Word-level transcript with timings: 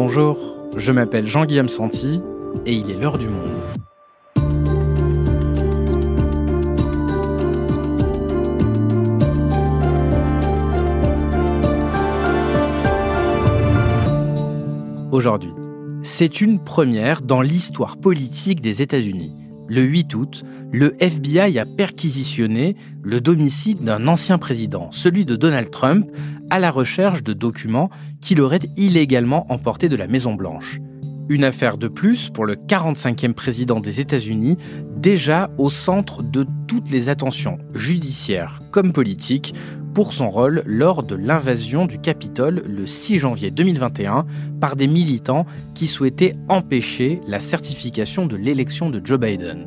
Bonjour, 0.00 0.38
je 0.76 0.92
m'appelle 0.92 1.26
Jean-Guillaume 1.26 1.68
Santi 1.68 2.22
et 2.64 2.72
il 2.72 2.88
est 2.88 2.94
l'heure 2.94 3.18
du 3.18 3.28
monde. 3.28 3.50
Aujourd'hui, 15.10 15.50
c'est 16.04 16.40
une 16.40 16.62
première 16.62 17.20
dans 17.20 17.40
l'histoire 17.40 17.96
politique 17.96 18.60
des 18.60 18.82
États-Unis. 18.82 19.34
Le 19.66 19.82
8 19.82 20.14
août, 20.14 20.44
le 20.72 20.94
FBI 21.02 21.58
a 21.58 21.66
perquisitionné 21.66 22.76
le 23.02 23.20
domicile 23.20 23.78
d'un 23.78 24.06
ancien 24.06 24.38
président, 24.38 24.90
celui 24.90 25.24
de 25.24 25.36
Donald 25.36 25.70
Trump, 25.70 26.10
à 26.50 26.58
la 26.58 26.70
recherche 26.70 27.22
de 27.22 27.32
documents 27.32 27.90
qu'il 28.20 28.40
aurait 28.40 28.60
illégalement 28.76 29.50
emportés 29.50 29.88
de 29.88 29.96
la 29.96 30.06
Maison-Blanche. 30.06 30.80
Une 31.30 31.44
affaire 31.44 31.76
de 31.76 31.88
plus 31.88 32.30
pour 32.30 32.46
le 32.46 32.54
45e 32.54 33.34
président 33.34 33.80
des 33.80 34.00
États-Unis, 34.00 34.56
déjà 34.96 35.50
au 35.58 35.68
centre 35.68 36.22
de 36.22 36.46
toutes 36.66 36.90
les 36.90 37.08
attentions 37.08 37.58
judiciaires 37.74 38.62
comme 38.70 38.92
politiques 38.92 39.54
pour 39.94 40.12
son 40.12 40.30
rôle 40.30 40.62
lors 40.64 41.02
de 41.02 41.14
l'invasion 41.14 41.86
du 41.86 41.98
Capitole 41.98 42.62
le 42.66 42.86
6 42.86 43.18
janvier 43.18 43.50
2021 43.50 44.26
par 44.60 44.76
des 44.76 44.86
militants 44.86 45.44
qui 45.74 45.86
souhaitaient 45.86 46.36
empêcher 46.48 47.20
la 47.26 47.40
certification 47.40 48.26
de 48.26 48.36
l'élection 48.36 48.90
de 48.90 49.04
Joe 49.04 49.18
Biden. 49.18 49.66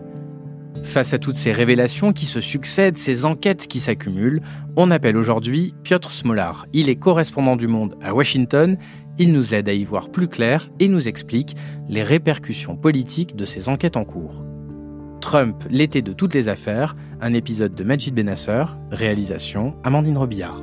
Face 0.83 1.13
à 1.13 1.19
toutes 1.19 1.35
ces 1.35 1.51
révélations 1.51 2.11
qui 2.11 2.25
se 2.25 2.41
succèdent, 2.41 2.97
ces 2.97 3.25
enquêtes 3.25 3.67
qui 3.67 3.79
s'accumulent, 3.79 4.41
on 4.75 4.91
appelle 4.91 5.17
aujourd'hui 5.17 5.73
Piotr 5.83 6.11
Smolar. 6.11 6.65
Il 6.73 6.89
est 6.89 6.95
correspondant 6.95 7.55
du 7.55 7.67
Monde 7.67 7.95
à 8.01 8.13
Washington. 8.13 8.77
Il 9.17 9.31
nous 9.31 9.53
aide 9.53 9.69
à 9.69 9.73
y 9.73 9.83
voir 9.83 10.09
plus 10.09 10.27
clair 10.27 10.69
et 10.79 10.87
nous 10.87 11.07
explique 11.07 11.55
les 11.87 12.03
répercussions 12.03 12.75
politiques 12.75 13.35
de 13.35 13.45
ces 13.45 13.69
enquêtes 13.69 13.97
en 13.97 14.05
cours. 14.05 14.43
Trump, 15.21 15.63
l'été 15.69 16.01
de 16.01 16.13
toutes 16.13 16.33
les 16.33 16.47
affaires, 16.47 16.95
un 17.21 17.33
épisode 17.33 17.75
de 17.75 17.83
Majid 17.83 18.13
Benasser, 18.13 18.63
réalisation 18.91 19.75
Amandine 19.83 20.17
Robillard. 20.17 20.61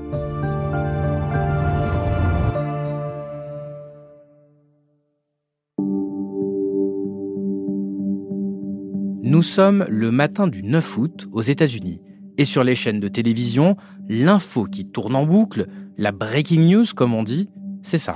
Nous 9.28 9.42
sommes 9.42 9.84
le 9.90 10.10
matin 10.10 10.46
du 10.46 10.62
9 10.62 10.96
août 10.96 11.28
aux 11.32 11.42
États-Unis. 11.42 12.00
Et 12.38 12.46
sur 12.46 12.64
les 12.64 12.74
chaînes 12.74 12.98
de 12.98 13.08
télévision, 13.08 13.76
l'info 14.08 14.64
qui 14.64 14.86
tourne 14.86 15.14
en 15.14 15.26
boucle, 15.26 15.66
la 15.98 16.12
breaking 16.12 16.66
news 16.66 16.86
comme 16.96 17.12
on 17.12 17.22
dit, 17.22 17.50
c'est 17.82 17.98
ça. 17.98 18.14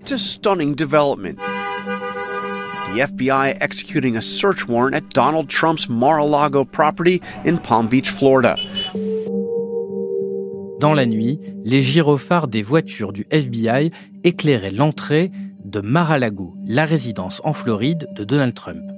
It's 0.00 0.12
a 0.12 0.16
stunning 0.16 0.74
development. 0.74 1.36
The 2.86 3.00
FBI 3.00 3.58
executing 3.60 4.16
a 4.16 4.22
search 4.22 4.66
warrant 4.66 4.94
at 4.94 5.02
Donald 5.14 5.48
Trump's 5.48 5.90
Mar-a-Lago 5.90 6.64
property 6.64 7.20
in 7.44 7.58
Palm 7.58 7.86
Beach, 7.86 8.08
Florida. 8.08 8.56
Dans 10.80 10.94
la 10.94 11.04
nuit, 11.04 11.38
les 11.66 11.82
gyrophares 11.82 12.48
des 12.48 12.62
voitures 12.62 13.12
du 13.12 13.26
FBI 13.30 13.90
éclairaient 14.24 14.70
l'entrée 14.70 15.30
de 15.66 15.82
Mar-a-Lago, 15.82 16.54
la 16.64 16.86
résidence 16.86 17.42
en 17.44 17.52
Floride 17.52 18.08
de 18.14 18.24
Donald 18.24 18.54
Trump 18.54 18.95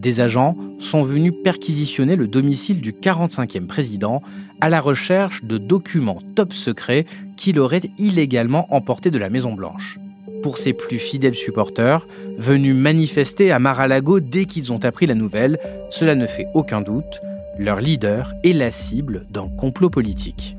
des 0.00 0.20
agents 0.20 0.56
sont 0.78 1.02
venus 1.02 1.32
perquisitionner 1.42 2.16
le 2.16 2.26
domicile 2.26 2.80
du 2.80 2.92
45e 2.92 3.66
président 3.66 4.22
à 4.60 4.68
la 4.68 4.80
recherche 4.80 5.44
de 5.44 5.58
documents 5.58 6.20
top 6.34 6.52
secrets 6.52 7.06
qu'il 7.36 7.58
aurait 7.58 7.82
illégalement 7.98 8.66
emportés 8.74 9.10
de 9.10 9.18
la 9.18 9.30
Maison-Blanche. 9.30 9.98
Pour 10.42 10.58
ses 10.58 10.72
plus 10.72 10.98
fidèles 10.98 11.34
supporters, 11.34 12.06
venus 12.38 12.74
manifester 12.74 13.50
à 13.50 13.58
Mar-a-Lago 13.58 14.20
dès 14.20 14.44
qu'ils 14.44 14.72
ont 14.72 14.84
appris 14.84 15.06
la 15.06 15.14
nouvelle, 15.14 15.58
cela 15.90 16.14
ne 16.14 16.26
fait 16.26 16.46
aucun 16.54 16.80
doute, 16.80 17.20
leur 17.58 17.80
leader 17.80 18.32
est 18.42 18.52
la 18.52 18.70
cible 18.70 19.24
d'un 19.30 19.48
complot 19.48 19.90
politique. 19.90 20.56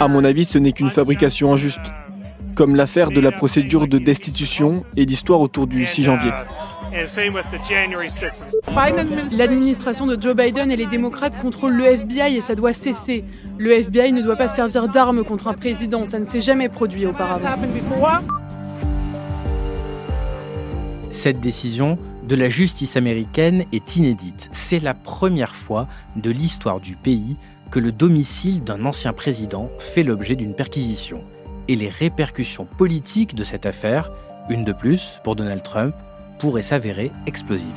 À 0.00 0.08
mon 0.08 0.24
avis, 0.24 0.44
ce 0.44 0.58
n'est 0.58 0.72
qu'une 0.72 0.90
fabrication 0.90 1.52
injuste, 1.52 1.80
comme 2.54 2.76
l'affaire 2.76 3.10
de 3.10 3.20
la 3.20 3.32
procédure 3.32 3.86
de 3.86 3.98
destitution 3.98 4.84
et 4.96 5.04
l'histoire 5.04 5.40
autour 5.40 5.66
du 5.66 5.84
6 5.84 6.04
janvier. 6.04 6.30
L'administration 9.36 10.06
de 10.06 10.20
Joe 10.20 10.36
Biden 10.36 10.70
et 10.70 10.76
les 10.76 10.86
démocrates 10.86 11.38
contrôlent 11.38 11.74
le 11.74 11.84
FBI 11.84 12.36
et 12.36 12.40
ça 12.42 12.54
doit 12.54 12.74
cesser. 12.74 13.24
Le 13.56 13.72
FBI 13.72 14.12
ne 14.12 14.20
doit 14.20 14.36
pas 14.36 14.48
servir 14.48 14.88
d'arme 14.88 15.24
contre 15.24 15.48
un 15.48 15.54
président, 15.54 16.04
ça 16.04 16.18
ne 16.18 16.26
s'est 16.26 16.42
jamais 16.42 16.68
produit 16.68 17.06
auparavant. 17.06 17.48
Cette 21.10 21.40
décision 21.40 21.98
de 22.24 22.34
la 22.34 22.48
justice 22.48 22.96
américaine 22.96 23.64
est 23.72 23.96
inédite. 23.96 24.48
C'est 24.52 24.80
la 24.80 24.94
première 24.94 25.54
fois 25.54 25.88
de 26.16 26.30
l'histoire 26.30 26.80
du 26.80 26.94
pays 26.94 27.36
que 27.70 27.78
le 27.78 27.90
domicile 27.90 28.62
d'un 28.62 28.84
ancien 28.84 29.14
président 29.14 29.70
fait 29.78 30.02
l'objet 30.02 30.36
d'une 30.36 30.54
perquisition. 30.54 31.22
Et 31.68 31.76
les 31.76 31.88
répercussions 31.88 32.66
politiques 32.66 33.34
de 33.34 33.44
cette 33.44 33.64
affaire, 33.64 34.10
une 34.50 34.64
de 34.64 34.72
plus 34.72 35.20
pour 35.24 35.36
Donald 35.36 35.62
Trump, 35.62 35.94
pourrait 36.42 36.62
s'avérer 36.62 37.12
explosive. 37.26 37.68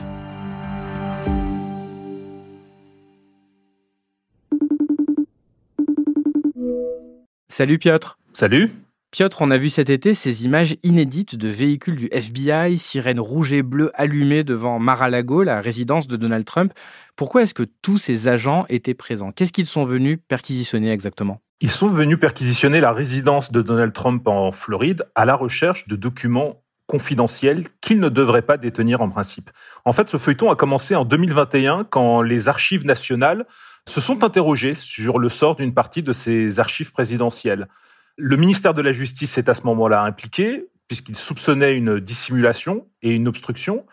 Salut 7.48 7.78
Piotr. 7.78 8.18
Salut. 8.34 8.72
Piotr, 9.12 9.38
on 9.42 9.52
a 9.52 9.60
vu 9.60 9.70
cet 9.70 9.92
été 9.92 10.16
ces 10.16 10.46
images 10.46 10.78
inédites 10.82 11.36
de 11.36 11.48
véhicules 11.48 11.96
du 11.96 12.08
FBI, 12.12 12.80
sirènes 12.80 13.20
rouges 13.20 13.54
et 13.54 13.62
bleues 13.62 13.92
allumées 13.94 14.44
devant 14.44 14.80
Mar-a-Lago, 14.80 15.44
la 15.44 15.62
résidence 15.62 16.08
de 16.08 16.18
Donald 16.18 16.44
Trump. 16.44 16.74
Pourquoi 17.16 17.44
est-ce 17.44 17.54
que 17.54 17.68
tous 17.84 18.00
ces 18.00 18.28
agents 18.28 18.66
étaient 18.70 18.96
présents? 18.96 19.32
Qu'est-ce 19.32 19.54
qu'ils 19.54 19.68
sont 19.68 19.86
venus 19.86 20.18
perquisitionner 20.28 20.92
exactement? 20.92 21.40
Ils 21.62 21.70
sont 21.70 21.90
venus 21.90 22.20
perquisitionner 22.20 22.80
la 22.80 22.94
résidence 22.94 23.52
de 23.52 23.62
Donald 23.62 23.94
Trump 23.94 24.28
en 24.28 24.52
Floride 24.52 25.06
à 25.14 25.26
la 25.26 25.36
recherche 25.36 25.88
de 25.88 25.96
documents 25.96 26.65
confidentiel 26.96 27.66
qu'il 27.82 28.00
ne 28.00 28.08
devrait 28.08 28.42
pas 28.42 28.56
détenir 28.56 29.02
en 29.02 29.10
principe. 29.10 29.50
En 29.84 29.92
fait, 29.92 30.10
ce 30.10 30.16
feuilleton 30.16 30.50
a 30.50 30.56
commencé 30.56 30.96
en 30.96 31.04
2021 31.04 31.84
quand 31.84 32.22
les 32.22 32.48
archives 32.48 32.86
nationales 32.86 33.46
se 33.86 34.00
sont 34.00 34.24
interrogées 34.24 34.76
sur 34.76 35.20
le 35.20 35.28
sort 35.28 35.58
d'une 35.58 35.74
partie 35.74 36.04
de 36.04 36.14
ces 36.14 36.58
archives 36.62 36.94
présidentielles. 36.94 37.68
Le 38.16 38.38
ministère 38.38 38.74
de 38.74 38.82
la 38.82 38.94
Justice 38.94 39.38
est 39.38 39.50
à 39.50 39.54
ce 39.54 39.64
moment-là 39.64 40.04
impliqué 40.04 40.68
puisqu'il 40.88 41.18
soupçonnait 41.18 41.76
une 41.76 42.00
dissimulation 42.00 42.88
et 43.02 43.14
une 43.14 43.28
obstruction. 43.28 43.86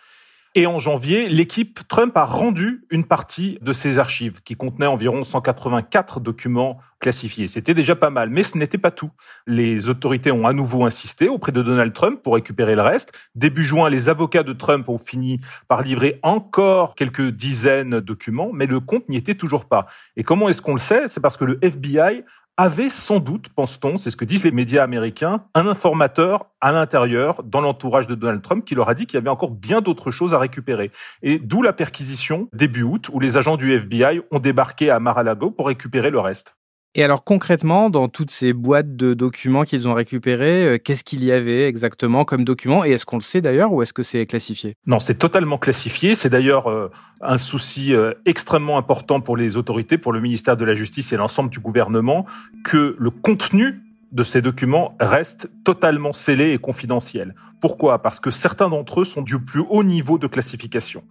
Et 0.54 0.66
en 0.66 0.78
janvier, 0.78 1.30
l'équipe 1.30 1.80
Trump 1.88 2.14
a 2.14 2.26
rendu 2.26 2.84
une 2.90 3.04
partie 3.04 3.58
de 3.62 3.72
ses 3.72 3.98
archives, 3.98 4.42
qui 4.42 4.54
contenaient 4.54 4.86
environ 4.86 5.24
184 5.24 6.20
documents 6.20 6.78
classifiés. 7.00 7.46
C'était 7.46 7.72
déjà 7.72 7.96
pas 7.96 8.10
mal, 8.10 8.28
mais 8.28 8.42
ce 8.42 8.58
n'était 8.58 8.76
pas 8.76 8.90
tout. 8.90 9.10
Les 9.46 9.88
autorités 9.88 10.30
ont 10.30 10.46
à 10.46 10.52
nouveau 10.52 10.84
insisté 10.84 11.30
auprès 11.30 11.52
de 11.52 11.62
Donald 11.62 11.94
Trump 11.94 12.20
pour 12.22 12.34
récupérer 12.34 12.74
le 12.74 12.82
reste. 12.82 13.18
Début 13.34 13.64
juin, 13.64 13.88
les 13.88 14.10
avocats 14.10 14.42
de 14.42 14.52
Trump 14.52 14.90
ont 14.90 14.98
fini 14.98 15.40
par 15.68 15.80
livrer 15.80 16.20
encore 16.22 16.96
quelques 16.96 17.30
dizaines 17.30 17.92
de 17.92 18.00
documents, 18.00 18.50
mais 18.52 18.66
le 18.66 18.80
compte 18.80 19.08
n'y 19.08 19.16
était 19.16 19.34
toujours 19.34 19.64
pas. 19.64 19.86
Et 20.19 20.22
comment 20.22 20.50
est-ce 20.50 20.60
qu'on 20.60 20.72
le 20.72 20.78
sait? 20.78 21.08
C'est 21.08 21.20
parce 21.20 21.38
que 21.38 21.46
le 21.46 21.58
FBI 21.62 22.24
avait 22.56 22.90
sans 22.90 23.18
doute, 23.18 23.48
pense-t-on, 23.48 23.96
c'est 23.96 24.10
ce 24.10 24.16
que 24.16 24.24
disent 24.24 24.44
les 24.44 24.52
médias 24.52 24.82
américains, 24.82 25.44
un 25.54 25.66
informateur 25.66 26.46
à 26.60 26.72
l'intérieur, 26.72 27.42
dans 27.42 27.60
l'entourage 27.60 28.06
de 28.06 28.14
Donald 28.14 28.42
Trump, 28.42 28.64
qui 28.64 28.74
leur 28.74 28.88
a 28.88 28.94
dit 28.94 29.06
qu'il 29.06 29.16
y 29.16 29.18
avait 29.18 29.30
encore 29.30 29.50
bien 29.50 29.80
d'autres 29.80 30.10
choses 30.10 30.34
à 30.34 30.38
récupérer. 30.38 30.90
Et 31.22 31.38
d'où 31.38 31.62
la 31.62 31.72
perquisition 31.72 32.48
début 32.52 32.82
août, 32.82 33.08
où 33.12 33.20
les 33.20 33.36
agents 33.36 33.56
du 33.56 33.72
FBI 33.72 34.20
ont 34.30 34.38
débarqué 34.38 34.90
à 34.90 35.00
Mar-a-Lago 35.00 35.50
pour 35.50 35.66
récupérer 35.66 36.10
le 36.10 36.20
reste. 36.20 36.56
Et 36.94 37.02
alors 37.02 37.25
concrètement, 37.25 37.88
dans 37.88 38.08
toutes 38.08 38.31
ces 38.31 38.52
boîtes 38.52 38.96
de 38.96 39.14
documents 39.14 39.62
qu'ils 39.62 39.88
ont 39.88 39.94
récupérées, 39.94 40.66
euh, 40.66 40.78
qu'est-ce 40.78 41.05
qu'il 41.05 41.25
y 41.25 41.32
avait 41.32 41.66
exactement 41.66 42.26
comme 42.26 42.44
documents? 42.44 42.84
Et 42.84 42.90
est-ce 42.90 43.06
qu'on 43.06 43.16
le 43.16 43.22
sait 43.22 43.40
d'ailleurs 43.40 43.72
ou 43.72 43.81
est-ce 43.82 43.94
que 43.94 44.02
c'est 44.02 44.26
classifié? 44.26 44.75
Non, 44.87 45.00
c'est 45.00 45.14
totalement 45.14 45.56
classifié. 45.56 46.14
C'est 46.14 46.28
d'ailleurs 46.28 46.70
euh, 46.70 46.90
un 47.22 47.38
souci 47.38 47.94
euh, 47.94 48.12
extrêmement 48.26 48.76
important 48.76 49.22
pour 49.22 49.38
les 49.38 49.56
autorités, 49.56 49.96
pour 49.96 50.12
le 50.12 50.20
ministère 50.20 50.58
de 50.58 50.66
la 50.66 50.75
Justice 50.75 51.14
et 51.14 51.16
l'ensemble 51.16 51.49
du 51.49 51.61
gouvernement, 51.61 52.26
que 52.62 52.94
le 52.99 53.11
contenu 53.11 53.81
de 54.12 54.22
ces 54.22 54.43
documents 54.43 54.94
reste 55.00 55.49
totalement 55.64 56.12
scellé 56.12 56.52
et 56.52 56.58
confidentiel. 56.58 57.34
Pourquoi? 57.62 58.02
Parce 58.02 58.20
que 58.20 58.31
certains 58.31 58.69
d'entre 58.69 59.00
eux 59.00 59.05
sont 59.05 59.22
du 59.22 59.38
plus 59.38 59.64
haut 59.70 59.82
niveau 59.82 60.19
de 60.19 60.26
classification. 60.26 61.05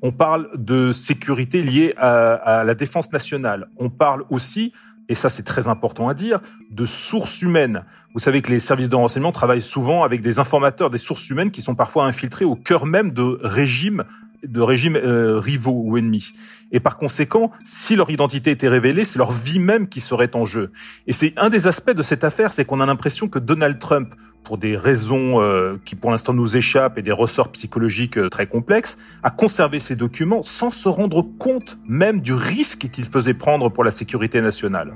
On 0.00 0.12
parle 0.12 0.48
de 0.56 0.92
sécurité 0.92 1.62
liée 1.62 1.92
à, 1.98 2.34
à 2.34 2.64
la 2.64 2.74
défense 2.74 3.12
nationale. 3.12 3.68
On 3.76 3.90
parle 3.90 4.24
aussi 4.30 4.72
et 5.08 5.14
ça 5.14 5.28
c'est 5.28 5.42
très 5.42 5.68
important 5.68 6.08
à 6.08 6.14
dire, 6.14 6.40
de 6.70 6.84
sources 6.84 7.42
humaines. 7.42 7.84
Vous 8.14 8.20
savez 8.20 8.42
que 8.42 8.50
les 8.50 8.60
services 8.60 8.88
de 8.88 8.96
renseignement 8.96 9.32
travaillent 9.32 9.60
souvent 9.60 10.02
avec 10.02 10.20
des 10.20 10.38
informateurs, 10.38 10.90
des 10.90 10.98
sources 10.98 11.28
humaines 11.28 11.50
qui 11.50 11.62
sont 11.62 11.74
parfois 11.74 12.04
infiltrées 12.06 12.44
au 12.44 12.56
cœur 12.56 12.86
même 12.86 13.10
de 13.10 13.38
régimes 13.42 14.04
de 14.42 14.60
régimes 14.60 14.96
euh, 14.96 15.38
rivaux 15.38 15.82
ou 15.84 15.96
ennemis. 15.96 16.32
Et 16.72 16.80
par 16.80 16.98
conséquent, 16.98 17.50
si 17.64 17.96
leur 17.96 18.10
identité 18.10 18.50
était 18.50 18.68
révélée, 18.68 19.04
c'est 19.04 19.18
leur 19.18 19.32
vie 19.32 19.58
même 19.58 19.88
qui 19.88 20.00
serait 20.00 20.34
en 20.34 20.44
jeu. 20.44 20.72
Et 21.06 21.12
c'est 21.12 21.32
un 21.36 21.48
des 21.48 21.66
aspects 21.66 21.92
de 21.92 22.02
cette 22.02 22.24
affaire, 22.24 22.52
c'est 22.52 22.64
qu'on 22.64 22.80
a 22.80 22.86
l'impression 22.86 23.28
que 23.28 23.38
Donald 23.38 23.78
Trump, 23.78 24.14
pour 24.42 24.58
des 24.58 24.76
raisons 24.76 25.42
euh, 25.42 25.76
qui 25.84 25.96
pour 25.96 26.10
l'instant 26.10 26.32
nous 26.32 26.56
échappent 26.56 26.98
et 26.98 27.02
des 27.02 27.12
ressorts 27.12 27.50
psychologiques 27.50 28.18
euh, 28.18 28.28
très 28.28 28.46
complexes, 28.46 28.96
a 29.22 29.30
conservé 29.30 29.78
ces 29.80 29.96
documents 29.96 30.42
sans 30.42 30.70
se 30.70 30.88
rendre 30.88 31.22
compte 31.22 31.78
même 31.86 32.20
du 32.20 32.32
risque 32.32 32.88
qu'il 32.90 33.06
faisait 33.06 33.34
prendre 33.34 33.68
pour 33.70 33.82
la 33.82 33.90
sécurité 33.90 34.40
nationale. 34.40 34.94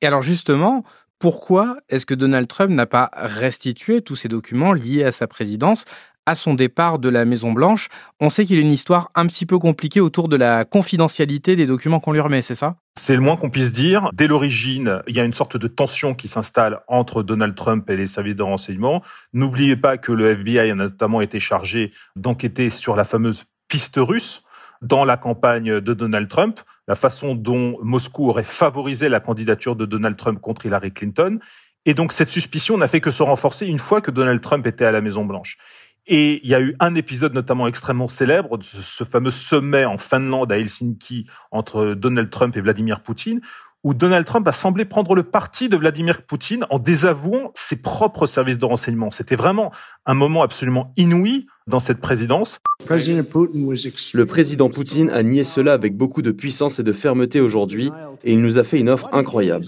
Et 0.00 0.06
alors 0.06 0.22
justement, 0.22 0.84
pourquoi 1.18 1.78
est-ce 1.88 2.04
que 2.04 2.14
Donald 2.14 2.46
Trump 2.46 2.70
n'a 2.70 2.86
pas 2.86 3.10
restitué 3.14 4.02
tous 4.02 4.14
ces 4.14 4.28
documents 4.28 4.74
liés 4.74 5.04
à 5.04 5.10
sa 5.10 5.26
présidence 5.26 5.86
à 6.26 6.34
son 6.34 6.54
départ 6.54 6.98
de 6.98 7.08
la 7.08 7.24
Maison 7.24 7.52
Blanche 7.52 7.88
On 8.20 8.30
sait 8.30 8.44
qu'il 8.44 8.58
a 8.58 8.60
une 8.60 8.72
histoire 8.72 9.10
un 9.14 9.26
petit 9.26 9.46
peu 9.46 9.58
compliquée 9.58 10.00
autour 10.00 10.28
de 10.28 10.36
la 10.36 10.64
confidentialité 10.64 11.56
des 11.56 11.66
documents 11.66 12.00
qu'on 12.00 12.12
lui 12.12 12.20
remet, 12.20 12.42
c'est 12.42 12.54
ça? 12.54 12.76
C'est 12.96 13.14
le 13.14 13.20
moins 13.20 13.36
qu'on 13.36 13.50
puisse 13.50 13.72
dire. 13.72 14.10
Dès 14.12 14.26
l'origine, 14.26 15.02
il 15.08 15.16
y 15.16 15.20
a 15.20 15.24
une 15.24 15.34
sorte 15.34 15.56
de 15.56 15.68
tension 15.68 16.14
qui 16.14 16.28
s'installe 16.28 16.80
entre 16.88 17.22
Donald 17.22 17.54
Trump 17.54 17.88
et 17.90 17.96
les 17.96 18.06
services 18.06 18.36
de 18.36 18.42
renseignement. 18.42 19.02
N'oubliez 19.32 19.76
pas 19.76 19.98
que 19.98 20.12
le 20.12 20.30
FBI 20.30 20.70
a 20.70 20.74
notamment 20.74 21.20
été 21.20 21.40
chargé 21.40 21.92
d'enquêter 22.16 22.70
sur 22.70 22.96
la 22.96 23.04
fameuse 23.04 23.44
piste 23.68 23.96
russe 23.98 24.42
dans 24.80 25.04
la 25.04 25.16
campagne 25.16 25.80
de 25.80 25.94
Donald 25.94 26.28
Trump, 26.28 26.60
la 26.86 26.94
façon 26.94 27.34
dont 27.34 27.78
Moscou 27.82 28.28
aurait 28.28 28.44
favorisé 28.44 29.08
la 29.08 29.20
candidature 29.20 29.76
de 29.76 29.86
Donald 29.86 30.16
Trump 30.16 30.40
contre 30.40 30.66
Hillary 30.66 30.92
Clinton. 30.92 31.38
Et 31.86 31.94
donc 31.94 32.12
cette 32.12 32.30
suspicion 32.30 32.78
n'a 32.78 32.86
fait 32.86 33.00
que 33.00 33.10
se 33.10 33.22
renforcer 33.22 33.66
une 33.66 33.78
fois 33.78 34.00
que 34.00 34.10
Donald 34.10 34.40
Trump 34.40 34.66
était 34.66 34.84
à 34.84 34.92
la 34.92 35.00
Maison 35.00 35.24
Blanche. 35.24 35.58
Et 36.06 36.40
il 36.44 36.50
y 36.50 36.54
a 36.54 36.60
eu 36.60 36.76
un 36.80 36.94
épisode 36.94 37.34
notamment 37.34 37.66
extrêmement 37.66 38.08
célèbre, 38.08 38.58
de 38.58 38.64
ce 38.64 39.04
fameux 39.04 39.30
sommet 39.30 39.84
en 39.84 39.96
Finlande 39.96 40.52
à 40.52 40.58
Helsinki 40.58 41.26
entre 41.50 41.94
Donald 41.94 42.30
Trump 42.30 42.56
et 42.56 42.60
Vladimir 42.60 43.00
Poutine, 43.00 43.40
où 43.84 43.92
Donald 43.92 44.24
Trump 44.24 44.48
a 44.48 44.52
semblé 44.52 44.86
prendre 44.86 45.14
le 45.14 45.22
parti 45.22 45.68
de 45.68 45.76
Vladimir 45.76 46.22
Poutine 46.22 46.66
en 46.70 46.78
désavouant 46.78 47.52
ses 47.54 47.76
propres 47.76 48.26
services 48.26 48.58
de 48.58 48.64
renseignement. 48.64 49.10
C'était 49.10 49.36
vraiment 49.36 49.72
un 50.06 50.14
moment 50.14 50.42
absolument 50.42 50.92
inouï 50.96 51.46
dans 51.66 51.80
cette 51.80 52.00
présidence. 52.00 52.60
Le 52.88 54.24
président 54.24 54.70
Poutine 54.70 55.10
a 55.10 55.22
nié 55.22 55.44
cela 55.44 55.74
avec 55.74 55.96
beaucoup 55.96 56.22
de 56.22 56.32
puissance 56.32 56.78
et 56.78 56.82
de 56.82 56.92
fermeté 56.92 57.40
aujourd'hui, 57.40 57.90
et 58.24 58.32
il 58.32 58.40
nous 58.40 58.58
a 58.58 58.64
fait 58.64 58.80
une 58.80 58.88
offre 58.88 59.08
incroyable. 59.12 59.66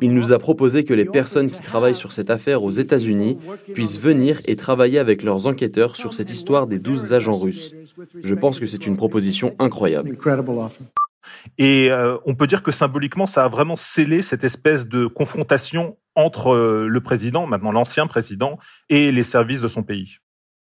Il 0.00 0.14
nous 0.14 0.32
a 0.32 0.38
proposé 0.38 0.84
que 0.84 0.94
les 0.94 1.04
personnes 1.04 1.50
qui 1.50 1.62
travaillent 1.62 1.94
sur 1.94 2.12
cette 2.12 2.30
affaire 2.30 2.64
aux 2.64 2.70
États-Unis 2.70 3.38
puissent 3.72 4.00
venir 4.00 4.40
et 4.46 4.56
travailler 4.56 4.98
avec 4.98 5.22
leurs 5.22 5.46
enquêteurs 5.46 5.96
sur 5.96 6.14
cette 6.14 6.30
histoire 6.30 6.66
des 6.66 6.78
12 6.78 7.12
agents 7.12 7.38
russes. 7.38 7.72
Je 8.22 8.34
pense 8.34 8.58
que 8.58 8.66
c'est 8.66 8.86
une 8.86 8.96
proposition 8.96 9.54
incroyable. 9.58 10.16
Et 11.58 11.90
euh, 11.90 12.16
on 12.24 12.34
peut 12.34 12.46
dire 12.46 12.62
que 12.62 12.70
symboliquement, 12.70 13.26
ça 13.26 13.44
a 13.44 13.48
vraiment 13.48 13.76
scellé 13.76 14.22
cette 14.22 14.44
espèce 14.44 14.86
de 14.86 15.06
confrontation 15.06 15.96
entre 16.14 16.54
euh, 16.54 16.88
le 16.88 17.00
président, 17.00 17.46
maintenant 17.46 17.72
l'ancien 17.72 18.06
président, 18.06 18.58
et 18.88 19.12
les 19.12 19.22
services 19.22 19.60
de 19.60 19.68
son 19.68 19.82
pays. 19.82 20.18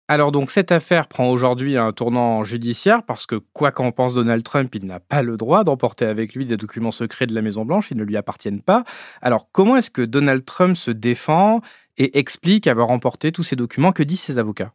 Alors 0.06 0.32
donc 0.32 0.50
cette 0.50 0.70
affaire 0.70 1.08
prend 1.08 1.30
aujourd'hui 1.30 1.78
un 1.78 1.92
tournant 1.92 2.44
judiciaire 2.44 3.04
parce 3.04 3.24
que 3.24 3.36
quoi 3.54 3.70
qu'en 3.70 3.90
pense 3.90 4.14
Donald 4.14 4.42
Trump, 4.42 4.74
il 4.74 4.84
n'a 4.84 5.00
pas 5.00 5.22
le 5.22 5.38
droit 5.38 5.64
d'emporter 5.64 6.04
avec 6.04 6.34
lui 6.34 6.44
des 6.44 6.58
documents 6.58 6.90
secrets 6.90 7.26
de 7.26 7.34
la 7.34 7.40
Maison 7.40 7.64
Blanche, 7.64 7.90
ils 7.90 7.96
ne 7.96 8.04
lui 8.04 8.18
appartiennent 8.18 8.60
pas. 8.60 8.84
Alors 9.22 9.48
comment 9.50 9.78
est-ce 9.78 9.90
que 9.90 10.02
Donald 10.02 10.44
Trump 10.44 10.76
se 10.76 10.90
défend 10.90 11.62
et 11.96 12.18
explique 12.18 12.66
avoir 12.66 12.90
emporté 12.90 13.32
tous 13.32 13.44
ces 13.44 13.56
documents? 13.56 13.92
Que 13.92 14.02
disent 14.02 14.20
ses 14.20 14.36
avocats? 14.36 14.74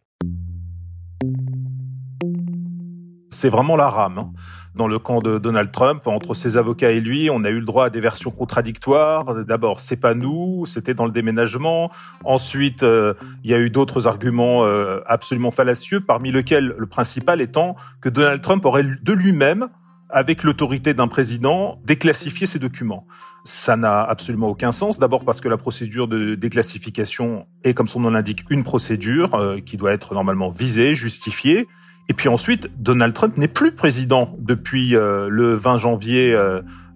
C'est 3.30 3.50
vraiment 3.50 3.76
la 3.76 3.90
rame. 3.90 4.18
Hein 4.18 4.32
dans 4.76 4.88
le 4.88 5.00
camp 5.00 5.22
de 5.22 5.38
Donald 5.38 5.72
Trump. 5.72 6.08
Entre 6.08 6.34
ses 6.34 6.58
avocats 6.58 6.92
et 6.92 7.00
lui, 7.00 7.30
on 7.30 7.44
a 7.44 7.50
eu 7.50 7.60
le 7.60 7.66
droit 7.66 7.86
à 7.86 7.90
des 7.90 8.00
versions 8.00 8.32
contradictoires. 8.32 9.46
D'abord, 9.46 9.80
c'est 9.80 10.00
pas 10.00 10.14
nous, 10.14 10.66
c'était 10.66 10.94
dans 10.94 11.06
le 11.06 11.12
déménagement. 11.12 11.92
Ensuite, 12.24 12.84
euh, 12.84 13.14
il 13.44 13.52
y 13.52 13.54
a 13.54 13.60
eu 13.60 13.70
d'autres 13.70 14.08
arguments 14.08 14.66
euh, 14.66 15.02
absolument 15.06 15.52
fallacieux, 15.52 16.00
parmi 16.00 16.32
lesquels 16.32 16.74
le 16.78 16.86
principal 16.86 17.42
étant 17.42 17.76
que 18.02 18.10
Donald 18.10 18.42
Trump 18.42 18.66
aurait 18.66 18.84
de 18.84 19.14
lui-même, 19.14 19.68
avec 20.12 20.44
l'autorité 20.44 20.96
d'un 20.96 21.08
président, 21.08 21.80
déclassifié 21.86 22.48
ces 22.48 22.58
documents. 22.58 23.06
Ça 23.44 23.78
n'a 23.78 24.02
absolument 24.02 24.48
aucun 24.48 24.72
sens. 24.72 24.98
D'abord 24.98 25.24
parce 25.24 25.40
que 25.40 25.48
la 25.48 25.58
procédure 25.58 26.08
de 26.08 26.36
déclassification 26.36 27.46
est, 27.64 27.74
comme 27.74 27.88
son 27.88 28.00
nom 28.00 28.10
l'indique, 28.10 28.44
une 28.50 28.64
procédure 28.64 29.36
euh, 29.36 29.60
qui 29.60 29.78
doit 29.78 29.94
être 29.94 30.14
normalement 30.14 30.50
visée, 30.50 30.96
justifiée. 30.96 31.68
Et 32.10 32.14
puis 32.14 32.28
ensuite, 32.28 32.70
Donald 32.76 33.14
Trump 33.14 33.38
n'est 33.38 33.48
plus 33.48 33.72
président 33.72 34.36
depuis 34.40 34.96
euh, 34.96 35.30
le 35.30 35.54
20 35.54 35.78
janvier 35.78 36.36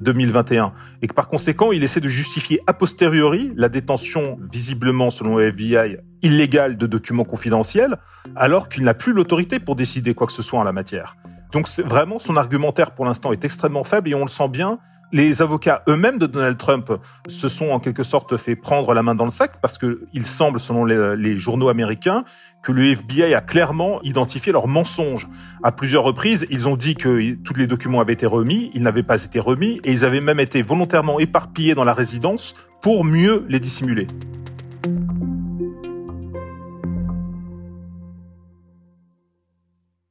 2021. 0.02 0.66
Euh, 0.66 0.68
et 1.04 1.08
que 1.08 1.14
par 1.14 1.28
conséquent, 1.28 1.72
il 1.72 1.84
essaie 1.84 2.02
de 2.02 2.10
justifier 2.10 2.62
a 2.66 2.74
posteriori 2.74 3.54
la 3.56 3.70
détention, 3.70 4.40
visiblement 4.52 5.12
selon 5.12 5.38
le 5.38 5.46
FBI, 5.50 5.98
illégale 6.24 6.78
de 6.78 6.88
documents 6.88 7.26
confidentiels, 7.26 8.00
alors 8.36 8.70
qu'il 8.70 8.84
n'a 8.84 8.96
plus 8.96 9.14
l'autorité 9.14 9.60
pour 9.60 9.76
décider 9.76 10.16
quoi 10.16 10.26
que 10.26 10.34
ce 10.34 10.42
soit 10.42 10.60
en 10.60 10.64
la 10.64 10.74
matière. 10.74 11.16
Donc 11.52 11.70
vraiment, 11.86 12.18
son 12.18 12.36
argumentaire 12.36 12.92
pour 12.92 13.06
l'instant 13.06 13.32
est 13.32 13.46
extrêmement 13.46 13.84
faible 13.84 14.10
et 14.10 14.16
on 14.16 14.24
le 14.24 14.30
sent 14.30 14.48
bien 14.48 14.80
les 15.14 15.44
avocats 15.44 15.84
eux-mêmes 15.88 16.18
de 16.18 16.26
Donald 16.26 16.58
Trump 16.58 16.92
se 17.28 17.48
sont 17.48 17.70
en 17.70 17.80
quelque 17.80 18.04
sorte 18.04 18.36
fait 18.36 18.56
prendre 18.56 18.94
la 18.94 19.04
main 19.04 19.14
dans 19.16 19.26
le 19.26 19.30
sac 19.30 19.62
parce 19.62 19.78
qu'il 19.78 20.26
semble, 20.26 20.60
selon 20.60 20.86
les, 20.86 21.38
journaux 21.38 21.70
américains, 21.70 22.26
que 22.64 22.72
le 22.72 22.92
FBI 22.94 23.34
a 23.34 23.42
clairement 23.42 24.02
identifié 24.02 24.52
leurs 24.52 24.68
mensonges. 24.68 25.28
À 25.62 25.72
plusieurs 25.72 26.04
reprises, 26.04 26.48
ils 26.50 26.68
ont 26.68 26.78
dit 26.78 26.96
que 26.96 27.36
tous 27.44 27.54
les 27.54 27.68
documents 27.68 28.00
avaient 28.00 28.14
été 28.14 28.26
remis, 28.26 28.72
ils 28.74 28.82
n'avaient 28.82 29.04
pas 29.04 29.24
été 29.24 29.40
remis, 29.40 29.82
et 29.84 29.92
ils 29.92 30.06
avaient 30.06 30.22
même 30.22 30.40
été 30.40 30.62
volontairement 30.62 31.20
éparpillés 31.20 31.76
dans 31.76 31.84
la 31.84 31.94
résidence 31.94 32.56
pour 32.82 33.04
mieux 33.04 33.46
les 33.50 33.60
dissimuler. 33.60 34.08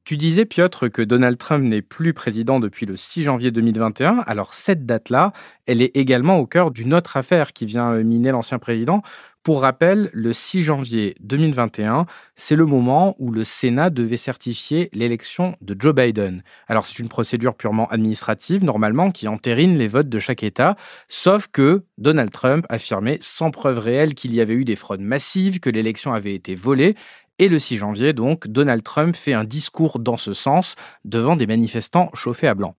Tu 0.05 0.17
disais, 0.17 0.45
Piotr, 0.45 0.91
que 0.91 1.01
Donald 1.01 1.37
Trump 1.37 1.63
n'est 1.63 1.81
plus 1.81 2.13
président 2.13 2.59
depuis 2.59 2.85
le 2.85 2.97
6 2.97 3.23
janvier 3.23 3.51
2021. 3.51 4.23
Alors, 4.27 4.53
cette 4.53 4.85
date-là, 4.85 5.31
elle 5.65 5.81
est 5.81 5.95
également 5.95 6.37
au 6.39 6.45
cœur 6.45 6.71
d'une 6.71 6.93
autre 6.93 7.15
affaire 7.15 7.53
qui 7.53 7.65
vient 7.65 7.93
euh, 7.93 8.03
miner 8.03 8.31
l'ancien 8.31 8.59
président. 8.59 9.01
Pour 9.43 9.59
rappel, 9.63 10.09
le 10.13 10.31
6 10.31 10.63
janvier 10.63 11.15
2021, 11.19 12.05
c'est 12.37 12.55
le 12.55 12.65
moment 12.65 13.13
où 13.19 13.29
le 13.29 13.43
Sénat 13.43 13.89
devait 13.89 14.15
certifier 14.15 14.89
l'élection 14.93 15.57
de 15.59 15.75
Joe 15.77 15.93
Biden. 15.93 16.43
Alors, 16.69 16.85
c'est 16.85 16.99
une 16.99 17.09
procédure 17.09 17.53
purement 17.53 17.89
administrative, 17.89 18.63
normalement, 18.63 19.11
qui 19.11 19.27
entérine 19.27 19.77
les 19.77 19.89
votes 19.89 20.07
de 20.07 20.17
chaque 20.17 20.43
État, 20.43 20.77
sauf 21.09 21.47
que 21.51 21.83
Donald 21.97 22.31
Trump 22.31 22.65
affirmait 22.69 23.17
sans 23.19 23.51
preuve 23.51 23.79
réelle 23.79 24.13
qu'il 24.13 24.33
y 24.33 24.39
avait 24.39 24.53
eu 24.53 24.63
des 24.63 24.77
fraudes 24.77 25.01
massives, 25.01 25.59
que 25.59 25.69
l'élection 25.69 26.13
avait 26.13 26.35
été 26.35 26.55
volée, 26.55 26.95
et 27.37 27.49
le 27.49 27.59
6 27.59 27.75
janvier, 27.75 28.13
donc, 28.13 28.47
Donald 28.47 28.81
Trump 28.81 29.13
fait 29.13 29.33
un 29.33 29.43
discours 29.43 29.99
dans 29.99 30.15
ce 30.15 30.33
sens 30.33 30.75
devant 31.03 31.35
des 31.35 31.47
manifestants 31.47 32.11
chauffés 32.13 32.47
à 32.47 32.55
blanc. 32.55 32.77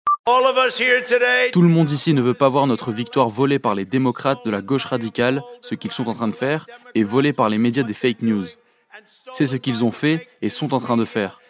Tout 1.53 1.61
le 1.61 1.69
monde 1.69 1.91
ici 1.91 2.15
ne 2.15 2.23
veut 2.23 2.33
pas 2.33 2.49
voir 2.49 2.67
notre 2.67 2.93
victoire 2.93 3.29
volée 3.29 3.59
par 3.59 3.75
les 3.75 3.85
démocrates 3.85 4.43
de 4.47 4.51
la 4.51 4.63
gauche 4.63 4.87
radicale, 4.87 5.43
ce 5.61 5.75
qu'ils 5.75 5.93
sont 5.93 6.09
en 6.09 6.15
train 6.15 6.29
de 6.29 6.35
faire, 6.35 6.67
et 6.95 7.05
volée 7.05 7.35
par 7.35 7.51
les 7.51 7.59
médias 7.59 7.83
des 7.83 7.93
fake 7.93 8.23
news. 8.23 8.47
C'est 9.35 9.47
ce 9.47 9.57
qu'ils 9.57 9.85
ont 9.85 9.91
fait 9.91 10.27
et 10.41 10.49
sont 10.49 10.73
en 10.73 10.81
train 10.81 10.97
de 10.97 11.05
faire. 11.05 11.41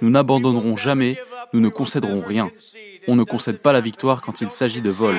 Nous 0.00 0.10
n'abandonnerons 0.10 0.76
jamais, 0.76 1.18
nous 1.52 1.60
ne 1.60 1.68
concéderons 1.68 2.20
rien. 2.20 2.52
On 3.08 3.16
ne 3.16 3.24
concède 3.24 3.58
pas 3.58 3.72
la 3.72 3.80
victoire 3.80 4.22
quand 4.22 4.40
il 4.40 4.48
s'agit 4.48 4.80
de 4.80 4.90
vol. 4.90 5.16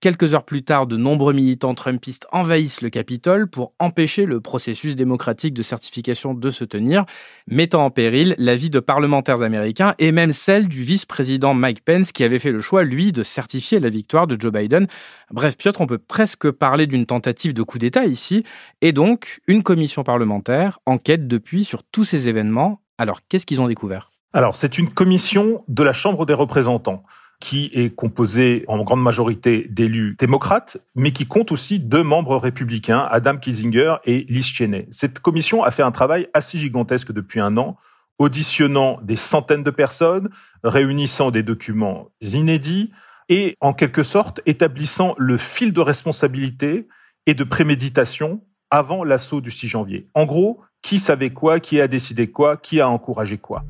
Quelques 0.00 0.32
heures 0.32 0.44
plus 0.44 0.62
tard, 0.62 0.86
de 0.86 0.96
nombreux 0.96 1.32
militants 1.32 1.74
trumpistes 1.74 2.28
envahissent 2.30 2.82
le 2.82 2.88
Capitole 2.88 3.48
pour 3.48 3.72
empêcher 3.80 4.26
le 4.26 4.40
processus 4.40 4.94
démocratique 4.94 5.54
de 5.54 5.62
certification 5.62 6.34
de 6.34 6.50
se 6.52 6.62
tenir, 6.62 7.04
mettant 7.48 7.84
en 7.84 7.90
péril 7.90 8.36
la 8.38 8.54
vie 8.54 8.70
de 8.70 8.78
parlementaires 8.78 9.42
américains 9.42 9.96
et 9.98 10.12
même 10.12 10.30
celle 10.30 10.68
du 10.68 10.84
vice-président 10.84 11.52
Mike 11.52 11.84
Pence 11.84 12.12
qui 12.12 12.22
avait 12.22 12.38
fait 12.38 12.52
le 12.52 12.60
choix, 12.60 12.84
lui, 12.84 13.10
de 13.10 13.24
certifier 13.24 13.80
la 13.80 13.88
victoire 13.88 14.28
de 14.28 14.40
Joe 14.40 14.52
Biden. 14.52 14.86
Bref, 15.32 15.56
Piotr, 15.56 15.80
on 15.80 15.88
peut 15.88 15.98
presque 15.98 16.48
parler 16.52 16.86
d'une 16.86 17.04
tentative 17.04 17.52
de 17.52 17.64
coup 17.64 17.78
d'État 17.78 18.06
ici, 18.06 18.44
et 18.80 18.92
donc 18.92 19.40
une 19.48 19.64
commission 19.64 20.04
parlementaire 20.04 20.78
enquête 20.86 21.26
depuis 21.26 21.64
sur 21.64 21.82
tous 21.82 22.04
ces 22.04 22.28
événements. 22.28 22.80
Alors, 22.98 23.18
qu'est-ce 23.28 23.46
qu'ils 23.46 23.60
ont 23.60 23.66
découvert? 23.66 24.12
Alors, 24.32 24.54
c'est 24.54 24.78
une 24.78 24.90
commission 24.90 25.64
de 25.66 25.82
la 25.82 25.92
Chambre 25.92 26.24
des 26.24 26.34
représentants 26.34 27.02
qui 27.40 27.70
est 27.72 27.94
composé 27.94 28.64
en 28.66 28.82
grande 28.82 29.02
majorité 29.02 29.66
d'élus 29.70 30.16
démocrates, 30.18 30.78
mais 30.94 31.12
qui 31.12 31.26
compte 31.26 31.52
aussi 31.52 31.78
deux 31.78 32.02
membres 32.02 32.36
républicains, 32.36 33.06
Adam 33.10 33.36
Kissinger 33.36 33.96
et 34.04 34.26
Liz 34.28 34.46
Cheney. 34.46 34.86
Cette 34.90 35.20
commission 35.20 35.62
a 35.62 35.70
fait 35.70 35.84
un 35.84 35.92
travail 35.92 36.28
assez 36.34 36.58
gigantesque 36.58 37.12
depuis 37.12 37.40
un 37.40 37.56
an, 37.56 37.76
auditionnant 38.18 38.98
des 39.02 39.14
centaines 39.14 39.62
de 39.62 39.70
personnes, 39.70 40.30
réunissant 40.64 41.30
des 41.30 41.44
documents 41.44 42.08
inédits 42.20 42.90
et, 43.28 43.56
en 43.60 43.72
quelque 43.72 44.02
sorte, 44.02 44.40
établissant 44.44 45.14
le 45.16 45.36
fil 45.36 45.72
de 45.72 45.80
responsabilité 45.80 46.88
et 47.26 47.34
de 47.34 47.44
préméditation 47.44 48.42
avant 48.70 49.04
l'assaut 49.04 49.40
du 49.40 49.52
6 49.52 49.68
janvier. 49.68 50.08
En 50.14 50.24
gros, 50.24 50.60
qui 50.82 50.98
savait 50.98 51.30
quoi, 51.30 51.60
qui 51.60 51.80
a 51.80 51.88
décidé 51.88 52.30
quoi, 52.30 52.56
qui 52.56 52.80
a 52.80 52.88
encouragé 52.88 53.38
quoi. 53.38 53.64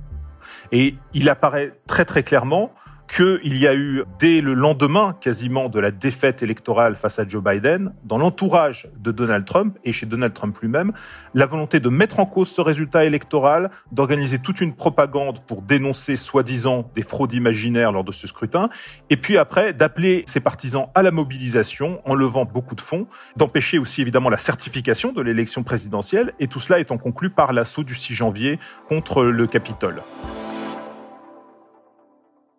Et 0.73 0.95
il 1.13 1.29
apparaît 1.29 1.79
très 1.87 2.05
très 2.05 2.23
clairement 2.23 2.73
qu'il 3.09 3.57
y 3.57 3.67
a 3.67 3.75
eu, 3.75 4.05
dès 4.19 4.41
le 4.41 4.55
lendemain 4.55 5.17
quasiment 5.21 5.69
de 5.69 5.81
la 5.81 5.91
défaite 5.91 6.43
électorale 6.43 6.95
face 6.95 7.19
à 7.19 7.27
Joe 7.27 7.43
Biden, 7.43 7.93
dans 8.05 8.19
l'entourage 8.19 8.89
de 8.99 9.11
Donald 9.11 9.45
Trump 9.45 9.77
et 9.85 9.93
chez 9.93 10.07
Donald 10.07 10.35
Trump 10.35 10.57
lui-même, 10.61 10.93
la 11.35 11.47
volonté 11.47 11.81
de 11.81 11.89
mettre 11.89 12.21
en 12.21 12.27
cause 12.27 12.49
ce 12.49 12.61
résultat 12.61 13.05
électoral, 13.05 13.71
d'organiser 13.93 14.39
toute 14.39 14.61
une 14.61 14.75
propagande 14.75 15.41
pour 15.47 15.63
dénoncer 15.63 16.17
soi-disant 16.17 16.91
des 16.95 17.03
fraudes 17.03 17.33
imaginaires 17.33 17.93
lors 17.93 18.05
de 18.05 18.13
ce 18.13 18.27
scrutin, 18.27 18.69
et 19.11 19.17
puis 19.17 19.39
après 19.39 19.73
d'appeler 19.73 20.25
ses 20.27 20.41
partisans 20.41 20.89
à 20.95 21.03
la 21.03 21.11
mobilisation 21.11 22.01
en 22.05 22.15
levant 22.15 22.45
beaucoup 22.45 22.75
de 22.75 22.81
fonds, 22.81 23.07
d'empêcher 23.37 23.79
aussi 23.79 24.03
évidemment 24.03 24.29
la 24.31 24.37
certification 24.37 25.13
de 25.13 25.23
l'élection 25.23 25.63
présidentielle, 25.63 26.35
et 26.39 26.47
tout 26.47 26.61
cela 26.61 26.79
étant 26.79 26.99
conclu 26.99 27.31
par 27.31 27.53
l'assaut 27.53 27.85
du 27.85 27.95
6 27.95 28.15
janvier 28.15 28.59
contre 28.89 29.23
le 29.25 29.47
Capitole. 29.47 30.03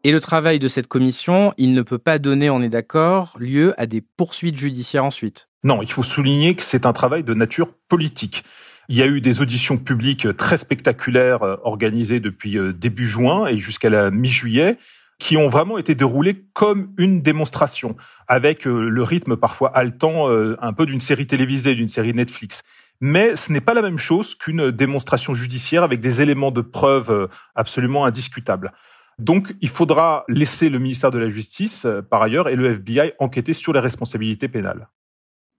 Et 0.06 0.12
le 0.14 0.22
travail 0.22 0.60
de 0.60 0.70
cette 0.70 0.88
commission, 0.88 1.54
il 1.58 1.74
ne 1.74 1.82
peut 1.82 1.98
pas 1.98 2.20
donner, 2.20 2.50
on 2.50 2.62
est 2.62 2.70
d'accord, 2.70 3.36
lieu 3.38 3.74
à 3.78 3.86
des 3.86 4.00
poursuites 4.00 4.58
judiciaires 4.58 5.04
ensuite. 5.04 5.50
Non, 5.66 5.82
il 5.82 5.92
faut 5.92 6.04
souligner 6.04 6.56
que 6.56 6.62
c'est 6.62 6.86
un 6.86 6.94
travail 6.94 7.24
de 7.24 7.34
nature 7.34 7.74
politique. 7.90 8.44
Il 8.88 8.96
y 8.96 9.02
a 9.02 9.08
eu 9.08 9.20
des 9.20 9.42
auditions 9.42 9.78
publiques 9.78 10.36
très 10.38 10.58
spectaculaires 10.58 11.44
euh, 11.44 11.58
organisées 11.64 12.22
depuis 12.22 12.58
euh, 12.58 12.72
début 12.72 13.08
juin 13.08 13.46
et 13.48 13.58
jusqu'à 13.58 13.90
la 13.90 14.10
mi-juillet 14.10 14.78
qui 15.20 15.36
ont 15.36 15.50
vraiment 15.50 15.78
été 15.78 15.96
déroulées 15.96 16.46
comme 16.54 16.94
une 16.98 17.22
démonstration, 17.22 17.98
avec 18.30 18.66
euh, 18.66 18.90
le 18.90 19.04
rythme 19.04 19.36
parfois 19.36 19.76
haletant 19.76 20.30
un 20.30 20.74
peu 20.74 20.86
d'une 20.86 21.02
série 21.02 21.28
télévisée, 21.28 21.76
d'une 21.76 21.90
série 21.90 22.14
Netflix. 22.14 22.64
Mais 23.02 23.36
ce 23.36 23.52
n'est 23.52 23.60
pas 23.60 23.74
la 23.74 23.82
même 23.82 23.98
chose 23.98 24.34
qu'une 24.34 24.72
démonstration 24.72 25.34
judiciaire 25.34 25.84
avec 25.84 26.00
des 26.00 26.22
éléments 26.22 26.52
de 26.52 26.62
preuve 26.62 27.30
absolument 27.54 28.06
indiscutables. 28.06 28.72
Donc, 29.20 29.54
il 29.60 29.68
faudra 29.68 30.24
laisser 30.30 30.70
le 30.70 30.80
ministère 30.80 31.12
de 31.12 31.20
la 31.20 31.28
Justice, 31.28 31.86
euh, 31.86 32.02
par 32.02 32.22
ailleurs, 32.22 32.48
et 32.48 32.56
le 32.56 32.72
FBI 32.72 33.12
enquêter 33.20 33.54
sur 33.54 33.74
les 33.74 33.82
responsabilités 33.82 34.48
pénales. 34.48 34.88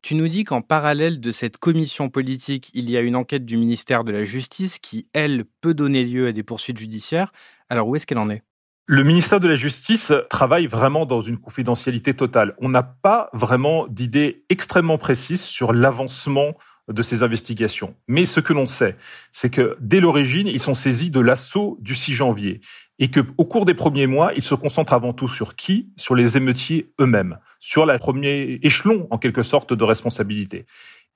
Tu 0.02 0.14
nous 0.14 0.29
dis 0.29 0.45
qu'en 0.45 0.62
parallèle 0.62 1.21
de 1.21 1.31
cette 1.31 1.59
commission 1.59 2.09
politique, 2.09 2.71
il 2.73 2.88
y 2.88 2.97
a 2.97 3.00
une 3.00 3.17
enquête 3.17 3.45
du 3.45 3.59
ministère 3.59 4.02
de 4.02 4.12
la 4.12 4.25
Justice 4.25 4.79
qui, 4.79 5.09
elle, 5.12 5.45
peut 5.61 5.75
donner 5.75 6.05
lieu 6.05 6.29
à 6.29 6.33
des 6.33 6.43
poursuites 6.43 6.79
judiciaires. 6.79 7.33
Alors, 7.69 7.87
où 7.87 7.97
est-ce 7.97 8.07
qu'elle 8.07 8.19
en 8.19 8.31
est? 8.31 8.43
Le 8.87 9.05
ministère 9.05 9.40
de 9.40 9.47
la 9.47 9.57
Justice 9.57 10.11
travaille 10.31 10.67
vraiment 10.67 11.05
dans 11.05 11.21
une 11.21 11.38
confidentialité 11.38 12.14
totale. 12.14 12.57
On 12.59 12.71
n'a 12.71 12.83
pas 12.83 13.29
vraiment 13.35 13.87
d'idée 13.88 14.45
extrêmement 14.49 14.99
précise 14.99 15.43
sur 15.43 15.75
l'avancement 15.75 16.55
de 16.92 17.02
ces 17.02 17.23
investigations. 17.23 17.94
Mais 18.09 18.25
ce 18.25 18.40
que 18.40 18.52
l'on 18.52 18.66
sait, 18.66 18.97
c'est 19.32 19.50
que 19.50 19.76
dès 19.80 20.00
l'origine, 20.00 20.47
ils 20.47 20.61
sont 20.61 20.75
saisis 20.75 21.11
de 21.11 21.20
l'assaut 21.20 21.78
du 21.80 21.94
6 21.94 22.14
janvier 22.14 22.61
et 22.99 23.09
que 23.09 23.20
au 23.38 23.44
cours 23.44 23.64
des 23.64 23.75
premiers 23.75 24.06
mois, 24.06 24.32
ils 24.35 24.42
se 24.42 24.54
concentrent 24.54 24.92
avant 24.92 25.12
tout 25.12 25.28
sur 25.28 25.56
qui? 25.56 25.90
Sur 25.97 26.14
les 26.14 26.37
émeutiers 26.37 26.92
eux-mêmes, 27.00 27.38
sur 27.59 27.87
le 27.87 27.99
premier 27.99 28.61
échelon 28.62 29.09
en 29.11 29.18
quelque 29.18 29.42
sorte 29.42 29.73
de 29.73 29.85
responsabilité. 29.85 30.66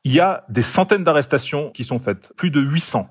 Il 0.04 0.12
y 0.12 0.21
a 0.21 0.45
des 0.49 0.62
centaines 0.62 1.04
d'arrestations 1.04 1.71
qui 1.71 1.85
sont 1.85 1.99
faites, 1.99 2.33
plus 2.37 2.50
de 2.50 2.61
800. 2.61 3.09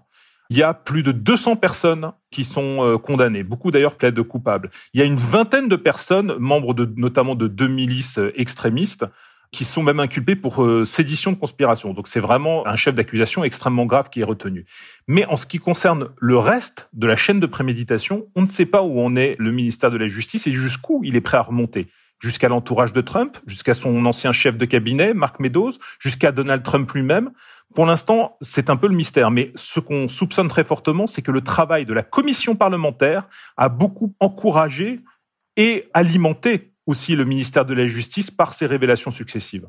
Il 0.50 0.58
y 0.58 0.64
a 0.64 0.74
plus 0.74 1.04
de 1.04 1.12
200 1.12 1.56
personnes 1.56 2.12
qui 2.30 2.44
sont 2.44 2.84
euh, 2.84 2.98
condamnées, 2.98 3.44
beaucoup 3.44 3.72
d'ailleurs 3.72 3.96
plaident 3.96 4.24
coupables. 4.24 4.70
Il 4.94 5.00
y 5.00 5.04
a 5.04 5.06
une 5.06 5.18
vingtaine 5.18 5.70
de 5.70 5.76
personnes, 5.76 6.36
membres 6.38 6.74
de, 6.74 6.92
notamment 6.98 7.36
de 7.36 7.48
deux 7.48 7.68
milices 7.68 8.20
euh, 8.20 8.32
extrémistes, 8.36 9.06
qui 9.54 9.64
sont 9.66 9.84
même 9.84 10.00
inculpés 10.00 10.36
pour 10.36 10.64
euh, 10.64 10.84
sédition 10.84 11.32
de 11.32 11.38
conspiration. 11.38 11.94
Donc 11.94 12.08
c'est 12.08 12.20
vraiment 12.20 12.68
un 12.68 12.76
chef 12.76 12.96
d'accusation 12.96 13.44
extrêmement 13.44 13.86
grave 13.86 14.10
qui 14.10 14.20
est 14.20 14.26
retenu. 14.26 14.66
Mais 15.08 15.26
en 15.28 15.38
ce 15.38 15.46
qui 15.46 15.60
concerne 15.60 16.10
le 16.18 16.38
reste 16.38 16.90
de 16.92 17.06
la 17.08 17.16
chaîne 17.16 17.40
de 17.40 17.46
préméditation, 17.46 18.26
on 18.36 18.42
ne 18.42 18.48
sait 18.48 18.66
pas 18.66 18.82
où 18.82 19.00
en 19.00 19.16
est 19.16 19.36
le 19.38 19.52
ministère 19.52 19.92
de 19.92 19.98
la 19.98 20.08
Justice 20.08 20.48
et 20.48 20.52
jusqu'où 20.52 21.02
il 21.04 21.16
est 21.16 21.22
prêt 21.22 21.38
à 21.38 21.44
remonter. 21.44 21.88
Jusqu'à 22.20 22.50
l'entourage 22.50 22.94
de 22.94 23.02
Trump, 23.02 23.38
jusqu'à 23.46 23.74
son 23.74 24.06
ancien 24.06 24.32
chef 24.32 24.58
de 24.58 24.66
cabinet, 24.66 25.14
Mark 25.14 25.40
Meadows, 25.40 25.74
jusqu'à 26.00 26.32
Donald 26.32 26.64
Trump 26.64 26.92
lui-même. 26.92 27.32
Pour 27.76 27.86
l'instant, 27.86 28.38
c'est 28.42 28.70
un 28.70 28.76
peu 28.76 28.88
le 28.88 28.96
mystère, 28.96 29.30
mais 29.30 29.52
ce 29.56 29.80
qu'on 29.80 30.08
soupçonne 30.08 30.48
très 30.48 30.64
fortement, 30.64 31.06
c'est 31.06 31.22
que 31.22 31.32
le 31.32 31.42
travail 31.42 31.86
de 31.86 31.94
la 31.94 32.02
commission 32.02 32.56
parlementaire 32.56 33.28
a 33.58 33.70
beaucoup 33.70 34.16
encouragé 34.20 35.02
et 35.58 35.90
alimenté 35.94 36.73
aussi 36.86 37.16
le 37.16 37.26
ministère 37.26 37.66
de 37.66 37.74
la 37.74 37.88
Justice 37.88 38.32
par 38.32 38.54
ses 38.54 38.66
révélations 38.66 39.12
successives. 39.12 39.68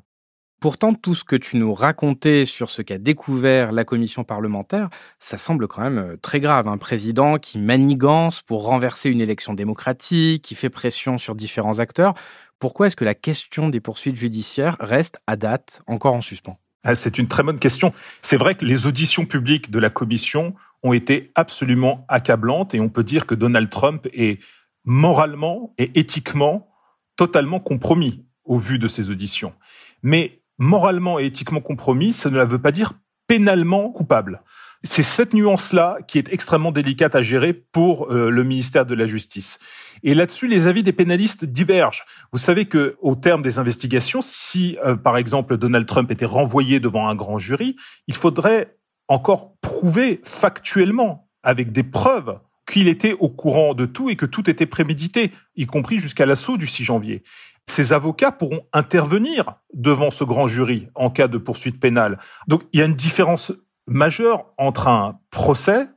Pourtant, 0.61 0.95
tout 0.95 1.15
ce 1.15 1.25
que 1.25 1.37
tu 1.37 1.59
nous 1.59 1.75
racontais 1.75 2.47
sur 2.47 2.71
ce 2.71 2.81
qu'a 2.81 2.97
découvert 2.97 3.71
la 3.71 3.85
commission 3.85 4.25
parlementaire, 4.25 4.89
ça 5.19 5.37
semble 5.37 5.69
quand 5.69 5.83
même 5.83 5.99
euh, 5.99 6.17
très 6.17 6.41
grave. 6.41 6.69
Un 6.69 6.79
président 6.79 7.37
qui 7.37 7.59
manigance 7.59 8.41
pour 8.41 8.65
renverser 8.65 9.11
une 9.11 9.21
élection 9.21 9.53
démocratique, 9.53 10.43
qui 10.43 10.55
fait 10.55 10.71
pression 10.71 11.19
sur 11.19 11.35
différents 11.35 11.81
acteurs. 11.81 12.15
Pourquoi 12.61 12.87
est-ce 12.87 12.97
que 12.97 13.05
la 13.05 13.15
question 13.15 13.69
des 13.69 13.81
poursuites 13.81 14.17
judiciaires 14.17 14.77
reste 14.81 15.19
à 15.27 15.37
date 15.37 15.83
encore 15.87 16.15
en 16.15 16.23
suspens? 16.23 16.59
Ah, 16.83 16.95
C'est 16.95 17.19
une 17.19 17.29
très 17.29 17.43
bonne 17.43 17.59
question. 17.59 17.93
C'est 18.23 18.39
vrai 18.39 18.55
que 18.55 18.65
les 18.65 18.87
auditions 18.87 19.27
publiques 19.27 19.71
de 19.71 19.79
la 19.79 19.91
commission 19.91 20.55
ont 20.83 20.95
été 20.95 21.31
absolument 21.35 22.07
accablantes 22.09 22.75
et 22.75 22.81
on 22.81 22.89
peut 22.89 23.05
dire 23.05 23.27
que 23.27 23.35
Donald 23.35 23.69
Trump 23.69 24.07
est 24.15 24.39
moralement 24.85 25.75
et 25.77 25.99
éthiquement 25.99 26.74
totalement 27.17 27.61
compromis 27.61 28.25
au 28.45 28.59
vu 28.59 28.79
de 28.79 28.87
ces 28.87 29.11
auditions. 29.11 29.55
Mais 30.03 30.43
moralement 30.59 31.19
et 31.19 31.27
éthiquement 31.27 31.61
compromis, 31.61 32.13
ça 32.13 32.31
ne 32.31 32.43
veut 32.45 32.61
pas 32.61 32.73
dire 32.73 32.93
pénalement 33.27 33.91
coupable. 33.91 34.43
C'est 34.83 35.03
cette 35.03 35.33
nuance-là 35.33 35.97
qui 36.07 36.19
est 36.19 36.31
extrêmement 36.31 36.71
délicate 36.71 37.15
à 37.15 37.23
gérer 37.23 37.55
pour 37.55 38.13
euh, 38.13 38.29
le 38.29 38.45
ministère 38.45 38.85
de 38.85 38.95
la 38.95 39.07
Justice. 39.07 39.59
Et 40.03 40.15
là-dessus, 40.15 40.47
les 40.47 40.67
avis 40.67 40.83
des 40.83 40.93
pénalistes 40.93 41.47
divergent. 41.47 42.05
Vous 42.33 42.39
savez 42.39 42.67
que, 42.67 42.97
au 43.01 43.15
terme 43.15 43.41
des 43.41 43.59
investigations, 43.59 44.21
si 44.21 44.77
euh, 44.85 44.95
par 44.95 45.17
exemple 45.17 45.57
Donald 45.57 45.87
Trump 45.87 46.11
était 46.11 46.27
renvoyé 46.27 46.81
devant 46.81 47.09
un 47.09 47.15
grand 47.15 47.39
jury, 47.39 47.77
il 48.09 48.15
faudrait 48.15 48.77
encore 49.09 49.55
prouver 49.63 50.21
factuellement, 50.23 51.31
avec 51.43 51.73
des 51.73 51.83
preuves, 51.83 52.39
qu'il 52.67 52.89
était 52.89 53.15
au 53.19 53.29
courant 53.29 53.75
de 53.75 53.87
tout 53.87 54.11
et 54.11 54.17
que 54.17 54.27
tout 54.27 54.49
était 54.49 54.67
prémédité, 54.67 55.33
y 55.57 55.67
compris 55.67 55.99
jusqu'à 55.99 56.27
l'assaut 56.27 56.57
du 56.57 56.67
6 56.67 56.85
janvier. 56.85 57.23
Ces 57.67 57.93
avocats 57.93 58.33
pourront 58.33 58.67
intervenir 58.73 59.55
devant 59.73 60.11
ce 60.11 60.25
grand 60.25 60.47
jury 60.47 60.89
en 60.95 61.11
cas 61.11 61.29
de 61.29 61.39
poursuite 61.39 61.81
pénale. 61.81 62.19
Donc 62.47 62.63
il 62.73 62.81
y 62.81 62.83
a 62.83 62.87
une 62.87 62.95
différence 62.95 63.53
majeure 63.87 64.47
entre 64.59 64.89
un 64.89 65.19
procès 65.31 65.89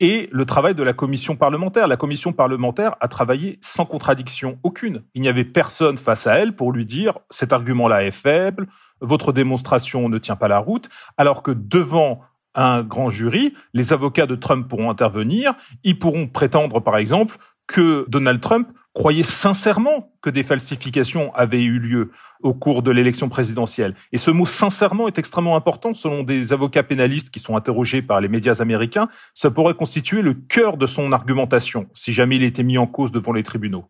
et 0.00 0.28
le 0.30 0.44
travail 0.44 0.74
de 0.74 0.82
la 0.82 0.92
commission 0.92 1.34
parlementaire. 1.36 1.88
La 1.88 1.96
commission 1.96 2.32
parlementaire 2.32 2.94
a 3.00 3.08
travaillé 3.08 3.58
sans 3.62 3.84
contradiction 3.84 4.58
aucune. 4.62 5.02
Il 5.14 5.22
n'y 5.22 5.28
avait 5.28 5.44
personne 5.44 5.96
face 5.96 6.26
à 6.26 6.34
elle 6.36 6.54
pour 6.54 6.72
lui 6.72 6.86
dire 6.86 7.18
cet 7.30 7.52
argument-là 7.52 8.04
est 8.04 8.12
faible, 8.12 8.68
votre 9.00 9.32
démonstration 9.32 10.08
ne 10.08 10.18
tient 10.18 10.36
pas 10.36 10.48
la 10.48 10.58
route, 10.58 10.88
alors 11.16 11.42
que 11.42 11.50
devant 11.50 12.20
un 12.54 12.82
grand 12.82 13.10
jury, 13.10 13.54
les 13.74 13.92
avocats 13.92 14.26
de 14.26 14.34
Trump 14.34 14.68
pourront 14.68 14.90
intervenir, 14.90 15.54
ils 15.84 15.98
pourront 15.98 16.26
prétendre 16.26 16.80
par 16.80 16.96
exemple 16.96 17.36
que 17.66 18.06
Donald 18.08 18.40
Trump 18.40 18.68
croyait 18.94 19.22
sincèrement 19.22 20.12
que 20.22 20.30
des 20.30 20.42
falsifications 20.42 21.32
avaient 21.34 21.62
eu 21.62 21.78
lieu 21.78 22.10
au 22.42 22.52
cours 22.52 22.82
de 22.82 22.90
l'élection 22.90 23.28
présidentielle. 23.28 23.94
Et 24.10 24.18
ce 24.18 24.30
mot 24.30 24.46
sincèrement 24.46 25.06
est 25.06 25.18
extrêmement 25.18 25.54
important 25.54 25.94
selon 25.94 26.24
des 26.24 26.52
avocats 26.52 26.82
pénalistes 26.82 27.30
qui 27.30 27.38
sont 27.38 27.56
interrogés 27.56 28.02
par 28.02 28.20
les 28.20 28.28
médias 28.28 28.60
américains. 28.60 29.08
Ça 29.34 29.50
pourrait 29.50 29.74
constituer 29.74 30.22
le 30.22 30.34
cœur 30.34 30.76
de 30.76 30.86
son 30.86 31.12
argumentation 31.12 31.88
si 31.94 32.12
jamais 32.12 32.36
il 32.36 32.42
était 32.42 32.64
mis 32.64 32.78
en 32.78 32.86
cause 32.86 33.12
devant 33.12 33.32
les 33.32 33.44
tribunaux. 33.44 33.84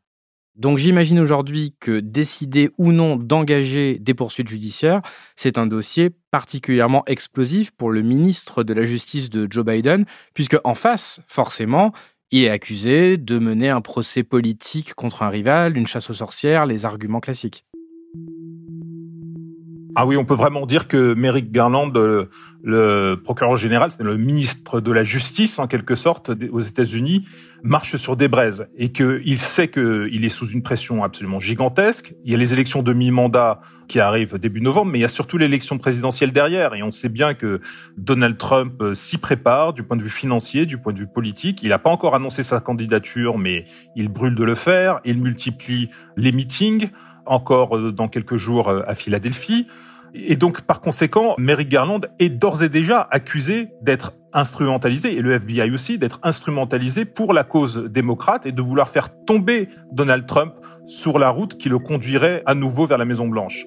Donc 0.58 0.78
j'imagine 0.78 1.20
aujourd'hui 1.20 1.72
que 1.78 2.00
décider 2.00 2.70
ou 2.78 2.90
non 2.90 3.14
d'engager 3.14 3.98
des 4.00 4.12
poursuites 4.12 4.48
judiciaires, 4.48 5.02
c'est 5.36 5.56
un 5.56 5.66
dossier 5.66 6.10
particulièrement 6.32 7.04
explosif 7.06 7.70
pour 7.70 7.92
le 7.92 8.02
ministre 8.02 8.64
de 8.64 8.74
la 8.74 8.82
Justice 8.82 9.30
de 9.30 9.46
Joe 9.48 9.64
Biden, 9.64 10.04
puisque 10.34 10.56
en 10.64 10.74
face, 10.74 11.20
forcément, 11.28 11.92
il 12.32 12.42
est 12.42 12.50
accusé 12.50 13.16
de 13.18 13.38
mener 13.38 13.68
un 13.70 13.80
procès 13.80 14.24
politique 14.24 14.94
contre 14.94 15.22
un 15.22 15.28
rival, 15.28 15.76
une 15.76 15.86
chasse 15.86 16.10
aux 16.10 16.14
sorcières, 16.14 16.66
les 16.66 16.84
arguments 16.84 17.20
classiques. 17.20 17.64
Ah 20.00 20.06
oui, 20.06 20.16
on 20.16 20.24
peut 20.24 20.36
vraiment 20.36 20.64
dire 20.64 20.86
que 20.86 21.12
Merrick 21.14 21.50
Garland, 21.50 21.92
le, 22.62 23.16
procureur 23.16 23.56
général, 23.56 23.90
c'est 23.90 24.04
le 24.04 24.16
ministre 24.16 24.80
de 24.80 24.92
la 24.92 25.02
Justice 25.02 25.58
en 25.58 25.66
quelque 25.66 25.96
sorte 25.96 26.30
aux 26.52 26.60
États-Unis, 26.60 27.26
marche 27.64 27.96
sur 27.96 28.16
des 28.16 28.28
braises 28.28 28.68
et 28.76 28.92
qu'il 28.92 29.38
sait 29.40 29.66
qu'il 29.66 30.24
est 30.24 30.28
sous 30.28 30.46
une 30.50 30.62
pression 30.62 31.02
absolument 31.02 31.40
gigantesque. 31.40 32.14
Il 32.24 32.30
y 32.30 32.36
a 32.36 32.38
les 32.38 32.52
élections 32.52 32.84
de 32.84 32.92
mi-mandat 32.92 33.60
qui 33.88 33.98
arrivent 33.98 34.38
début 34.38 34.60
novembre, 34.60 34.92
mais 34.92 35.00
il 35.00 35.02
y 35.02 35.04
a 35.04 35.08
surtout 35.08 35.36
l'élection 35.36 35.78
présidentielle 35.78 36.30
derrière. 36.30 36.76
Et 36.76 36.84
on 36.84 36.92
sait 36.92 37.08
bien 37.08 37.34
que 37.34 37.60
Donald 37.96 38.38
Trump 38.38 38.80
euh, 38.80 38.94
s'y 38.94 39.18
prépare 39.18 39.72
du 39.72 39.82
point 39.82 39.96
de 39.96 40.02
vue 40.04 40.10
financier, 40.10 40.64
du 40.64 40.78
point 40.78 40.92
de 40.92 41.00
vue 41.00 41.08
politique. 41.12 41.64
Il 41.64 41.70
n'a 41.70 41.80
pas 41.80 41.90
encore 41.90 42.14
annoncé 42.14 42.44
sa 42.44 42.60
candidature, 42.60 43.36
mais 43.36 43.64
il 43.96 44.10
brûle 44.10 44.36
de 44.36 44.44
le 44.44 44.54
faire. 44.54 45.00
Il 45.04 45.18
multiplie 45.20 45.90
les 46.16 46.30
meetings 46.30 46.90
encore 47.26 47.76
euh, 47.76 47.90
dans 47.90 48.06
quelques 48.06 48.36
jours 48.36 48.68
euh, 48.68 48.82
à 48.86 48.94
Philadelphie. 48.94 49.66
Et 50.14 50.36
donc, 50.36 50.62
par 50.62 50.80
conséquent, 50.80 51.34
Merrick 51.38 51.68
Garland 51.68 52.00
est 52.18 52.28
d'ores 52.28 52.62
et 52.62 52.68
déjà 52.68 53.06
accusé 53.10 53.68
d'être 53.82 54.12
instrumentalisé, 54.32 55.16
et 55.16 55.22
le 55.22 55.32
FBI 55.32 55.70
aussi, 55.70 55.98
d'être 55.98 56.20
instrumentalisé 56.22 57.04
pour 57.04 57.32
la 57.32 57.44
cause 57.44 57.78
démocrate 57.78 58.46
et 58.46 58.52
de 58.52 58.62
vouloir 58.62 58.88
faire 58.88 59.08
tomber 59.24 59.68
Donald 59.92 60.26
Trump 60.26 60.54
sur 60.86 61.18
la 61.18 61.30
route 61.30 61.56
qui 61.56 61.68
le 61.68 61.78
conduirait 61.78 62.42
à 62.46 62.54
nouveau 62.54 62.86
vers 62.86 62.98
la 62.98 63.04
Maison 63.04 63.28
Blanche. 63.28 63.66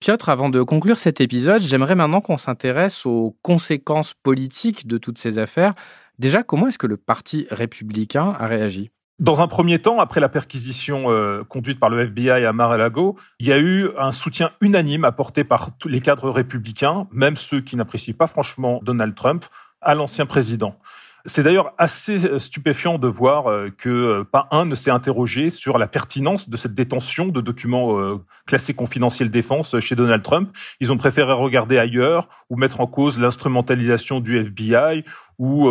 Piotr, 0.00 0.30
avant 0.30 0.48
de 0.48 0.62
conclure 0.62 0.98
cet 0.98 1.20
épisode, 1.20 1.60
j'aimerais 1.60 1.94
maintenant 1.94 2.22
qu'on 2.22 2.38
s'intéresse 2.38 3.04
aux 3.04 3.36
conséquences 3.42 4.14
politiques 4.14 4.86
de 4.86 4.96
toutes 4.96 5.18
ces 5.18 5.38
affaires. 5.38 5.74
Déjà, 6.18 6.42
comment 6.42 6.68
est-ce 6.68 6.78
que 6.78 6.86
le 6.86 6.96
Parti 6.96 7.46
républicain 7.50 8.34
a 8.38 8.46
réagi? 8.46 8.90
Dans 9.20 9.42
un 9.42 9.48
premier 9.48 9.78
temps, 9.78 10.00
après 10.00 10.18
la 10.18 10.30
perquisition 10.30 11.10
euh, 11.10 11.44
conduite 11.44 11.78
par 11.78 11.90
le 11.90 12.00
FBI 12.00 12.46
à 12.46 12.52
Mar-a-Lago, 12.54 13.16
il 13.38 13.46
y 13.48 13.52
a 13.52 13.58
eu 13.58 13.90
un 13.98 14.12
soutien 14.12 14.50
unanime 14.62 15.04
apporté 15.04 15.44
par 15.44 15.76
tous 15.76 15.88
les 15.88 16.00
cadres 16.00 16.30
républicains, 16.30 17.06
même 17.12 17.36
ceux 17.36 17.60
qui 17.60 17.76
n'apprécient 17.76 18.14
pas 18.14 18.26
franchement 18.26 18.80
Donald 18.82 19.14
Trump, 19.14 19.44
à 19.82 19.94
l'ancien 19.94 20.24
président. 20.24 20.78
C'est 21.26 21.42
d'ailleurs 21.42 21.74
assez 21.76 22.24
euh, 22.24 22.38
stupéfiant 22.38 22.96
de 22.96 23.08
voir 23.08 23.50
euh, 23.50 23.68
que 23.76 24.22
pas 24.22 24.48
un 24.52 24.64
ne 24.64 24.74
s'est 24.74 24.90
interrogé 24.90 25.50
sur 25.50 25.76
la 25.76 25.86
pertinence 25.86 26.48
de 26.48 26.56
cette 26.56 26.72
détention 26.72 27.26
de 27.26 27.42
documents 27.42 28.18
classés 28.46 28.72
confidentiels 28.72 29.30
défense 29.30 29.78
chez 29.80 29.96
Donald 29.96 30.22
Trump. 30.22 30.56
Ils 30.80 30.92
ont 30.92 30.96
préféré 30.96 31.34
regarder 31.34 31.76
ailleurs 31.76 32.26
ou 32.48 32.56
mettre 32.56 32.80
en 32.80 32.86
cause 32.86 33.18
l'instrumentalisation 33.18 34.20
du 34.20 34.38
FBI 34.38 35.04
ou 35.38 35.68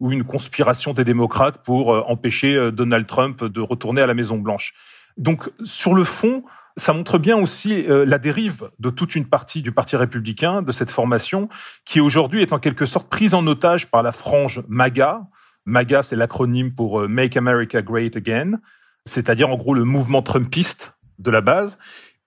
ou 0.00 0.12
une 0.12 0.24
conspiration 0.24 0.92
des 0.92 1.04
démocrates 1.04 1.62
pour 1.64 1.92
euh, 1.92 2.02
empêcher 2.06 2.54
euh, 2.54 2.70
Donald 2.70 3.06
Trump 3.06 3.44
de 3.44 3.60
retourner 3.60 4.00
à 4.00 4.06
la 4.06 4.14
Maison 4.14 4.38
Blanche. 4.38 4.74
Donc 5.16 5.50
sur 5.64 5.94
le 5.94 6.04
fond, 6.04 6.44
ça 6.76 6.92
montre 6.92 7.18
bien 7.18 7.36
aussi 7.36 7.74
euh, 7.74 8.04
la 8.04 8.18
dérive 8.18 8.70
de 8.78 8.90
toute 8.90 9.14
une 9.14 9.26
partie 9.26 9.62
du 9.62 9.72
Parti 9.72 9.96
républicain, 9.96 10.62
de 10.62 10.70
cette 10.70 10.90
formation, 10.90 11.48
qui 11.84 12.00
aujourd'hui 12.00 12.42
est 12.42 12.52
en 12.52 12.58
quelque 12.58 12.86
sorte 12.86 13.08
prise 13.08 13.34
en 13.34 13.46
otage 13.46 13.90
par 13.90 14.02
la 14.02 14.12
frange 14.12 14.62
MAGA. 14.68 15.22
MAGA, 15.66 16.02
c'est 16.02 16.16
l'acronyme 16.16 16.74
pour 16.74 17.08
Make 17.08 17.36
America 17.36 17.82
Great 17.82 18.16
Again, 18.16 18.60
c'est-à-dire 19.04 19.50
en 19.50 19.56
gros 19.56 19.74
le 19.74 19.84
mouvement 19.84 20.22
trumpiste 20.22 20.94
de 21.18 21.30
la 21.30 21.40
base. 21.40 21.78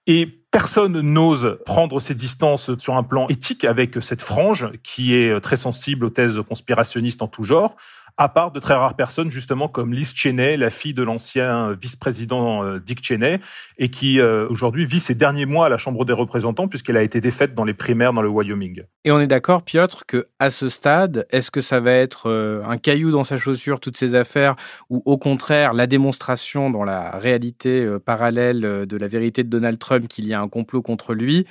Et 0.05 0.40
Personne 0.51 0.99
n'ose 0.99 1.59
prendre 1.65 2.01
ses 2.01 2.13
distances 2.13 2.77
sur 2.77 2.97
un 2.97 3.03
plan 3.03 3.27
éthique 3.29 3.63
avec 3.63 4.03
cette 4.03 4.21
frange 4.21 4.69
qui 4.83 5.15
est 5.15 5.39
très 5.39 5.55
sensible 5.55 6.05
aux 6.05 6.09
thèses 6.09 6.41
conspirationnistes 6.47 7.21
en 7.21 7.27
tout 7.27 7.43
genre 7.43 7.77
à 8.21 8.29
part 8.29 8.51
de 8.51 8.59
très 8.59 8.75
rares 8.75 8.95
personnes, 8.95 9.31
justement, 9.31 9.67
comme 9.67 9.95
Liz 9.95 10.13
Cheney, 10.13 10.55
la 10.55 10.69
fille 10.69 10.93
de 10.93 11.01
l'ancien 11.01 11.71
vice-président 11.71 12.63
euh, 12.63 12.77
Dick 12.77 13.03
Cheney, 13.03 13.39
et 13.79 13.89
qui 13.89 14.19
euh, 14.19 14.47
aujourd'hui 14.47 14.85
vit 14.85 14.99
ses 14.99 15.15
derniers 15.15 15.47
mois 15.47 15.65
à 15.65 15.69
la 15.69 15.79
Chambre 15.79 16.05
des 16.05 16.13
représentants 16.13 16.67
puisqu'elle 16.67 16.97
a 16.97 17.01
été 17.01 17.19
défaite 17.19 17.55
dans 17.55 17.63
les 17.63 17.73
primaires 17.73 18.13
dans 18.13 18.21
le 18.21 18.29
Wyoming. 18.29 18.83
Et 19.05 19.11
on 19.11 19.19
est 19.19 19.25
d'accord, 19.25 19.63
Piotr, 19.63 20.05
que 20.05 20.27
à 20.37 20.51
ce 20.51 20.69
stade, 20.69 21.25
est-ce 21.31 21.49
que 21.49 21.61
ça 21.61 21.79
va 21.79 21.93
être 21.93 22.29
euh, 22.29 22.61
un 22.63 22.77
caillou 22.77 23.09
dans 23.09 23.23
sa 23.23 23.37
chaussure, 23.37 23.79
toutes 23.79 23.97
ces 23.97 24.13
affaires, 24.13 24.55
ou 24.91 25.01
au 25.05 25.17
contraire 25.17 25.73
la 25.73 25.87
démonstration 25.87 26.69
dans 26.69 26.83
la 26.83 27.17
réalité 27.17 27.97
parallèle 28.05 28.85
de 28.85 28.97
la 28.97 29.07
vérité 29.07 29.43
de 29.43 29.49
Donald 29.49 29.79
Trump 29.79 30.07
qu'il 30.07 30.27
y 30.27 30.35
a 30.35 30.41
un 30.41 30.47
complot 30.47 30.83
contre 30.83 31.15
lui? 31.15 31.47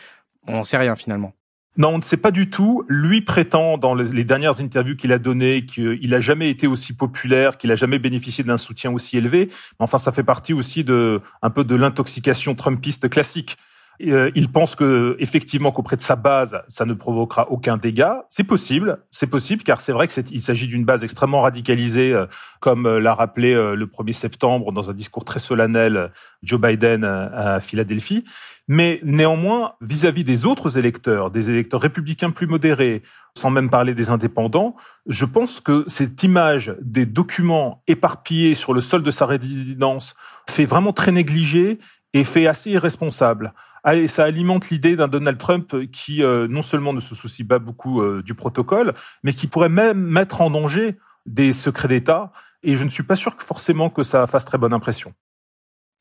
On 0.46 0.52
n'en 0.52 0.64
sait 0.64 0.78
rien 0.78 0.94
finalement. 0.94 1.32
Non, 1.76 1.90
on 1.90 1.98
ne 1.98 2.02
sait 2.02 2.16
pas 2.16 2.30
du 2.30 2.50
tout. 2.50 2.84
Lui 2.88 3.22
prétend 3.22 3.78
dans 3.78 3.94
les 3.94 4.24
dernières 4.24 4.60
interviews 4.60 4.96
qu'il 4.96 5.12
a 5.12 5.18
données 5.18 5.64
qu'il 5.66 6.14
a 6.14 6.20
jamais 6.20 6.50
été 6.50 6.66
aussi 6.66 6.94
populaire, 6.94 7.58
qu'il 7.58 7.70
a 7.70 7.76
jamais 7.76 7.98
bénéficié 7.98 8.42
d'un 8.42 8.58
soutien 8.58 8.90
aussi 8.90 9.16
élevé. 9.16 9.48
Enfin, 9.78 9.98
ça 9.98 10.10
fait 10.10 10.24
partie 10.24 10.52
aussi 10.52 10.82
de 10.82 11.20
un 11.42 11.50
peu 11.50 11.64
de 11.64 11.76
l'intoxication 11.76 12.54
trumpiste 12.54 13.08
classique. 13.08 13.56
Euh, 14.06 14.30
il 14.34 14.50
pense 14.50 14.74
que 14.74 15.14
effectivement 15.18 15.72
qu'auprès 15.72 15.96
de 15.96 16.00
sa 16.00 16.16
base, 16.16 16.62
ça 16.68 16.86
ne 16.86 16.94
provoquera 16.94 17.50
aucun 17.50 17.76
dégât. 17.76 18.24
C'est 18.30 18.44
possible, 18.44 18.98
c'est 19.10 19.26
possible, 19.26 19.62
car 19.62 19.80
c'est 19.80 19.92
vrai 19.92 20.08
qu'il 20.08 20.40
s'agit 20.40 20.68
d'une 20.68 20.84
base 20.84 21.04
extrêmement 21.04 21.42
radicalisée, 21.42 22.12
euh, 22.12 22.26
comme 22.60 22.86
euh, 22.86 22.98
l'a 22.98 23.14
rappelé 23.14 23.52
le 23.52 23.86
1er 23.86 24.12
septembre 24.12 24.72
dans 24.72 24.90
un 24.90 24.94
discours 24.94 25.24
très 25.24 25.38
solennel 25.38 26.10
Joe 26.42 26.60
Biden 26.60 27.04
à 27.04 27.60
Philadelphie. 27.60 28.24
Mais 28.72 29.00
néanmoins, 29.02 29.72
vis-à-vis 29.80 30.22
des 30.22 30.46
autres 30.46 30.78
électeurs, 30.78 31.32
des 31.32 31.50
électeurs 31.50 31.80
républicains 31.80 32.30
plus 32.30 32.46
modérés, 32.46 33.02
sans 33.36 33.50
même 33.50 33.68
parler 33.68 33.94
des 33.94 34.10
indépendants, 34.10 34.76
je 35.08 35.24
pense 35.24 35.60
que 35.60 35.82
cette 35.88 36.22
image 36.22 36.76
des 36.80 37.04
documents 37.04 37.82
éparpillés 37.88 38.54
sur 38.54 38.72
le 38.72 38.80
sol 38.80 39.02
de 39.02 39.10
sa 39.10 39.26
résidence 39.26 40.14
fait 40.48 40.66
vraiment 40.66 40.92
très 40.92 41.10
négligé 41.10 41.80
et 42.12 42.22
fait 42.22 42.46
assez 42.46 42.70
irresponsable. 42.70 43.54
Et 43.92 44.06
ça 44.06 44.22
alimente 44.22 44.70
l'idée 44.70 44.94
d'un 44.94 45.08
Donald 45.08 45.38
Trump 45.38 45.74
qui 45.90 46.22
euh, 46.22 46.46
non 46.46 46.62
seulement 46.62 46.92
ne 46.92 47.00
se 47.00 47.16
soucie 47.16 47.42
pas 47.42 47.58
beaucoup 47.58 48.00
euh, 48.00 48.22
du 48.22 48.34
protocole, 48.34 48.94
mais 49.24 49.32
qui 49.32 49.48
pourrait 49.48 49.68
même 49.68 50.00
mettre 50.00 50.42
en 50.42 50.50
danger 50.50 50.96
des 51.26 51.52
secrets 51.52 51.88
d'État. 51.88 52.30
Et 52.62 52.76
je 52.76 52.84
ne 52.84 52.88
suis 52.88 53.02
pas 53.02 53.16
sûr 53.16 53.36
que 53.36 53.42
forcément 53.42 53.90
que 53.90 54.04
ça 54.04 54.28
fasse 54.28 54.44
très 54.44 54.58
bonne 54.58 54.74
impression. 54.74 55.12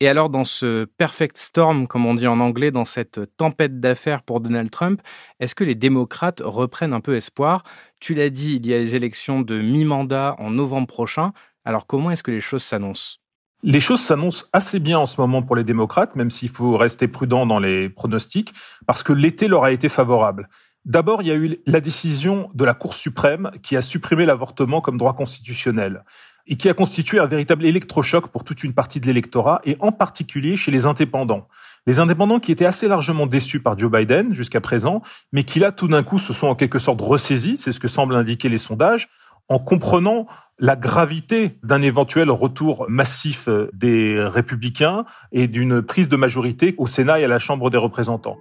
Et 0.02 0.08
alors, 0.08 0.30
dans 0.30 0.44
ce 0.44 0.86
perfect 0.86 1.36
storm, 1.36 1.86
comme 1.86 2.06
on 2.06 2.14
dit 2.14 2.26
en 2.26 2.40
anglais, 2.40 2.70
dans 2.70 2.86
cette 2.86 3.36
tempête 3.36 3.80
d'affaires 3.80 4.22
pour 4.22 4.40
Donald 4.40 4.70
Trump, 4.70 5.02
est-ce 5.40 5.54
que 5.54 5.62
les 5.62 5.74
démocrates 5.74 6.40
reprennent 6.42 6.94
un 6.94 7.02
peu 7.02 7.16
espoir? 7.16 7.64
Tu 8.00 8.14
l'as 8.14 8.30
dit, 8.30 8.56
il 8.56 8.66
y 8.66 8.72
a 8.72 8.78
les 8.78 8.94
élections 8.94 9.42
de 9.42 9.60
mi-mandat 9.60 10.36
en 10.38 10.50
novembre 10.50 10.86
prochain. 10.86 11.32
Alors, 11.66 11.86
comment 11.86 12.10
est-ce 12.10 12.22
que 12.22 12.30
les 12.30 12.40
choses 12.40 12.62
s'annoncent? 12.62 13.18
Les 13.62 13.80
choses 13.80 14.00
s'annoncent 14.00 14.46
assez 14.54 14.78
bien 14.78 14.98
en 14.98 15.04
ce 15.04 15.20
moment 15.20 15.42
pour 15.42 15.54
les 15.54 15.64
démocrates, 15.64 16.16
même 16.16 16.30
s'il 16.30 16.48
faut 16.48 16.78
rester 16.78 17.06
prudent 17.06 17.44
dans 17.44 17.58
les 17.58 17.90
pronostics, 17.90 18.54
parce 18.86 19.02
que 19.02 19.12
l'été 19.12 19.48
leur 19.48 19.64
a 19.64 19.70
été 19.70 19.90
favorable. 19.90 20.48
D'abord, 20.86 21.20
il 21.20 21.28
y 21.28 21.30
a 21.30 21.36
eu 21.36 21.58
la 21.66 21.82
décision 21.82 22.48
de 22.54 22.64
la 22.64 22.72
Cour 22.72 22.94
suprême 22.94 23.50
qui 23.62 23.76
a 23.76 23.82
supprimé 23.82 24.24
l'avortement 24.24 24.80
comme 24.80 24.96
droit 24.96 25.12
constitutionnel 25.12 26.04
et 26.50 26.56
qui 26.56 26.68
a 26.68 26.74
constitué 26.74 27.20
un 27.20 27.26
véritable 27.26 27.64
électrochoc 27.64 28.26
pour 28.26 28.42
toute 28.44 28.64
une 28.64 28.74
partie 28.74 29.00
de 29.00 29.06
l'électorat 29.06 29.62
et 29.64 29.76
en 29.78 29.92
particulier 29.92 30.56
chez 30.56 30.72
les 30.72 30.84
indépendants. 30.84 31.46
Les 31.86 32.00
indépendants 32.00 32.40
qui 32.40 32.50
étaient 32.52 32.66
assez 32.66 32.88
largement 32.88 33.26
déçus 33.26 33.60
par 33.60 33.78
Joe 33.78 33.90
Biden 33.90 34.34
jusqu'à 34.34 34.60
présent, 34.60 35.00
mais 35.32 35.44
qui 35.44 35.60
là 35.60 35.70
tout 35.70 35.86
d'un 35.86 36.02
coup 36.02 36.18
se 36.18 36.32
sont 36.32 36.48
en 36.48 36.56
quelque 36.56 36.80
sorte 36.80 37.00
ressaisis, 37.00 37.56
c'est 37.56 37.72
ce 37.72 37.80
que 37.80 37.88
semblent 37.88 38.16
indiquer 38.16 38.48
les 38.48 38.58
sondages, 38.58 39.08
en 39.48 39.60
comprenant 39.60 40.26
la 40.58 40.76
gravité 40.76 41.52
d'un 41.62 41.82
éventuel 41.82 42.30
retour 42.30 42.84
massif 42.88 43.48
des 43.72 44.20
républicains 44.20 45.04
et 45.32 45.46
d'une 45.46 45.82
prise 45.82 46.08
de 46.08 46.16
majorité 46.16 46.74
au 46.78 46.86
Sénat 46.86 47.20
et 47.20 47.24
à 47.24 47.28
la 47.28 47.38
Chambre 47.38 47.70
des 47.70 47.78
représentants. 47.78 48.36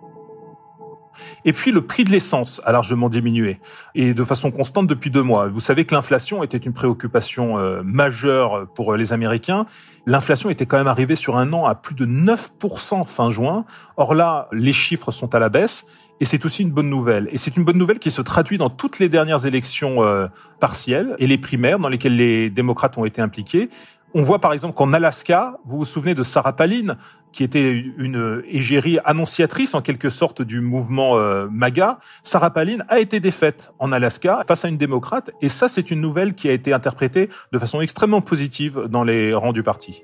Et 1.45 1.53
puis 1.53 1.71
le 1.71 1.81
prix 1.81 2.03
de 2.03 2.11
l'essence 2.11 2.61
a 2.65 2.71
largement 2.71 3.09
diminué 3.09 3.59
et 3.95 4.13
de 4.13 4.23
façon 4.23 4.51
constante 4.51 4.87
depuis 4.87 5.09
deux 5.09 5.23
mois. 5.23 5.47
Vous 5.47 5.59
savez 5.59 5.85
que 5.85 5.95
l'inflation 5.95 6.43
était 6.43 6.57
une 6.57 6.73
préoccupation 6.73 7.59
euh, 7.59 7.81
majeure 7.83 8.67
pour 8.73 8.95
les 8.95 9.13
Américains. 9.13 9.65
L'inflation 10.05 10.49
était 10.49 10.65
quand 10.65 10.77
même 10.77 10.87
arrivée 10.87 11.15
sur 11.15 11.37
un 11.37 11.53
an 11.53 11.65
à 11.65 11.75
plus 11.75 11.95
de 11.95 12.05
9% 12.05 13.07
fin 13.07 13.29
juin. 13.29 13.65
Or 13.97 14.13
là, 14.15 14.47
les 14.51 14.73
chiffres 14.73 15.11
sont 15.11 15.35
à 15.35 15.39
la 15.39 15.49
baisse 15.49 15.85
et 16.19 16.25
c'est 16.25 16.45
aussi 16.45 16.63
une 16.63 16.71
bonne 16.71 16.89
nouvelle. 16.89 17.29
Et 17.31 17.37
c'est 17.37 17.55
une 17.55 17.63
bonne 17.63 17.77
nouvelle 17.77 17.99
qui 17.99 18.11
se 18.11 18.21
traduit 18.21 18.57
dans 18.57 18.69
toutes 18.69 18.99
les 18.99 19.09
dernières 19.09 19.45
élections 19.45 20.03
euh, 20.03 20.27
partielles 20.59 21.15
et 21.19 21.27
les 21.27 21.37
primaires 21.37 21.79
dans 21.79 21.89
lesquelles 21.89 22.15
les 22.15 22.49
démocrates 22.49 22.97
ont 22.97 23.05
été 23.05 23.21
impliqués. 23.21 23.69
On 24.13 24.23
voit 24.23 24.39
par 24.39 24.53
exemple 24.53 24.73
qu'en 24.73 24.91
Alaska, 24.91 25.57
vous 25.65 25.77
vous 25.79 25.85
souvenez 25.85 26.15
de 26.15 26.23
Sarah 26.23 26.55
Palin, 26.55 26.97
qui 27.31 27.43
était 27.43 27.71
une 27.71 28.43
égérie 28.47 28.99
annonciatrice 29.05 29.73
en 29.73 29.81
quelque 29.81 30.09
sorte 30.09 30.41
du 30.41 30.61
mouvement 30.61 31.17
euh, 31.17 31.47
MAGA. 31.49 31.99
Sarah 32.23 32.51
Palin 32.51 32.79
a 32.87 32.99
été 32.99 33.19
défaite 33.19 33.71
en 33.79 33.91
Alaska 33.91 34.41
face 34.47 34.65
à 34.65 34.67
une 34.67 34.77
démocrate, 34.77 35.31
et 35.41 35.49
ça 35.49 35.67
c'est 35.67 35.91
une 35.91 36.01
nouvelle 36.01 36.33
qui 36.33 36.49
a 36.49 36.53
été 36.53 36.73
interprétée 36.73 37.29
de 37.51 37.59
façon 37.59 37.81
extrêmement 37.81 38.21
positive 38.21 38.87
dans 38.89 39.03
les 39.03 39.33
rangs 39.33 39.53
du 39.53 39.63
parti. 39.63 40.03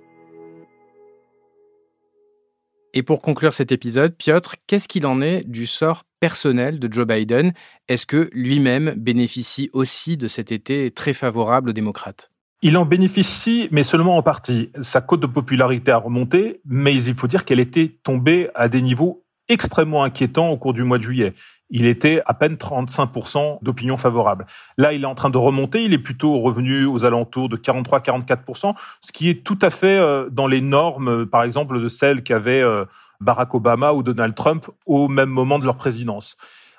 Et 2.98 3.04
pour 3.04 3.22
conclure 3.22 3.54
cet 3.54 3.74
épisode, 3.74 4.16
Piotr, 4.16 4.56
qu'est-ce 4.68 4.88
qu'il 4.88 5.06
en 5.06 5.22
est 5.22 5.44
du 5.44 5.68
sort 5.68 6.04
personnel 6.22 6.80
de 6.80 6.92
Joe 6.92 7.06
Biden? 7.06 7.54
Est-ce 7.90 8.06
que 8.06 8.30
lui-même 8.32 8.94
bénéficie 8.96 9.70
aussi 9.74 10.16
de 10.16 10.30
cet 10.30 10.54
été 10.54 10.92
très 10.92 11.14
favorable 11.14 11.72
aux 11.72 11.74
démocrates? 11.74 12.32
Il 12.62 12.78
en 12.78 12.86
bénéficie, 12.86 13.68
mais 13.72 13.84
seulement 13.84 14.18
en 14.18 14.24
partie. 14.24 14.72
Sa 14.82 15.02
cote 15.02 15.20
de 15.20 15.28
popularité 15.28 15.92
a 15.92 15.98
remonté, 15.98 16.62
mais 16.66 16.96
il 16.96 17.14
faut 17.14 17.28
dire 17.28 17.46
qu'elle 17.46 17.60
était 17.60 17.96
tombée 18.04 18.50
à 18.56 18.70
des 18.70 18.82
niveaux 18.82 19.24
extrêmement 19.48 20.04
inquiétants 20.04 20.50
au 20.50 20.58
cours 20.58 20.74
du 20.74 20.84
mois 20.84 20.98
de 20.98 21.04
juillet. 21.04 21.34
Il 21.70 21.86
était 21.86 22.22
à 22.26 22.34
peine 22.34 22.56
35% 22.56 23.60
d'opinion 23.64 23.98
favorable. 23.98 24.46
Là, 24.78 24.94
il 24.94 25.04
est 25.04 25.08
en 25.08 25.16
train 25.16 25.30
de 25.30 25.38
remonter. 25.38 25.84
Il 25.84 25.94
est 25.94 26.00
plutôt 26.00 26.40
revenu 26.40 26.86
aux 26.86 27.06
alentours 27.06 27.50
de 27.50 27.58
43-44%, 27.58 28.76
ce 29.02 29.12
qui 29.12 29.30
est 29.30 29.44
tout 29.44 29.60
à 29.62 29.70
fait 29.70 29.98
euh, 29.98 30.30
dans 30.32 30.48
les 30.48 30.62
normes, 30.62 31.26
par 31.26 31.44
exemple, 31.44 31.82
de 31.82 31.88
celles 31.88 32.24
qu'avaient 32.24 32.62
euh, 32.62 32.86
Barack 33.20 33.54
Obama 33.54 33.94
ou 33.94 34.04
Donald 34.04 34.36
Trump 34.36 34.66
au 34.86 35.08
même 35.08 35.30
moment 35.30 35.60
de 35.60 35.66
leur 35.66 35.76
présidence. 35.76 36.38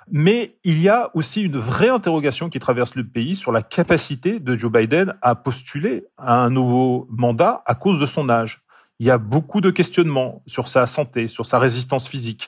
Mais 0.09 0.57
il 0.63 0.81
y 0.81 0.89
a 0.89 1.11
aussi 1.13 1.43
une 1.43 1.57
vraie 1.57 1.89
interrogation 1.89 2.49
qui 2.49 2.59
traverse 2.59 2.95
le 2.95 3.05
pays 3.05 3.35
sur 3.35 3.51
la 3.51 3.61
capacité 3.61 4.39
de 4.39 4.55
Joe 4.55 4.71
Biden 4.71 5.15
à 5.21 5.35
postuler 5.35 6.05
à 6.17 6.37
un 6.37 6.49
nouveau 6.49 7.07
mandat 7.09 7.61
à 7.65 7.75
cause 7.75 7.99
de 7.99 8.05
son 8.05 8.29
âge. 8.29 8.61
il 8.99 9.05
y 9.05 9.11
a 9.11 9.19
beaucoup 9.19 9.61
de 9.61 9.69
questionnements 9.69 10.41
sur 10.47 10.67
sa 10.67 10.87
santé, 10.87 11.27
sur 11.27 11.45
sa 11.45 11.59
résistance 11.59 12.07
physique. 12.07 12.47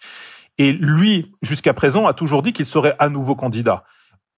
Et 0.58 0.74
lui, 0.74 1.32
jusqu'à 1.42 1.74
présent, 1.74 2.08
a 2.08 2.14
toujours 2.14 2.42
dit 2.42 2.54
qu'il 2.54 2.66
serait 2.66 2.96
à 2.98 3.10
nouveau 3.10 3.36
candidat. 3.36 3.84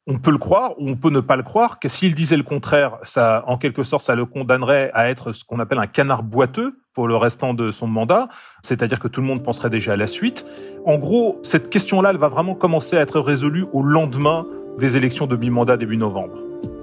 On 0.07 0.17
peut 0.17 0.31
le 0.31 0.39
croire 0.39 0.73
ou 0.79 0.89
on 0.89 0.95
peut 0.95 1.11
ne 1.11 1.19
pas 1.19 1.35
le 1.35 1.43
croire, 1.43 1.79
que 1.79 1.87
s'il 1.87 2.13
disait 2.15 2.37
le 2.37 2.43
contraire, 2.43 2.97
ça, 3.03 3.43
en 3.47 3.57
quelque 3.57 3.83
sorte, 3.83 4.03
ça 4.03 4.15
le 4.15 4.25
condamnerait 4.25 4.89
à 4.93 5.09
être 5.09 5.31
ce 5.31 5.45
qu'on 5.45 5.59
appelle 5.59 5.77
un 5.77 5.85
canard 5.85 6.23
boiteux 6.23 6.79
pour 6.93 7.07
le 7.07 7.15
restant 7.15 7.53
de 7.53 7.71
son 7.71 7.87
mandat, 7.87 8.27
c'est-à-dire 8.63 8.99
que 8.99 9.07
tout 9.07 9.21
le 9.21 9.27
monde 9.27 9.43
penserait 9.43 9.69
déjà 9.69 9.93
à 9.93 9.95
la 9.95 10.07
suite. 10.07 10.45
En 10.85 10.97
gros, 10.97 11.39
cette 11.43 11.69
question-là, 11.69 12.09
elle 12.09 12.17
va 12.17 12.29
vraiment 12.29 12.55
commencer 12.55 12.97
à 12.97 13.01
être 13.01 13.19
résolue 13.19 13.65
au 13.73 13.83
lendemain 13.83 14.45
des 14.79 14.97
élections 14.97 15.27
de 15.27 15.35
mi-mandat 15.35 15.77
début 15.77 15.97
novembre. 15.97 16.37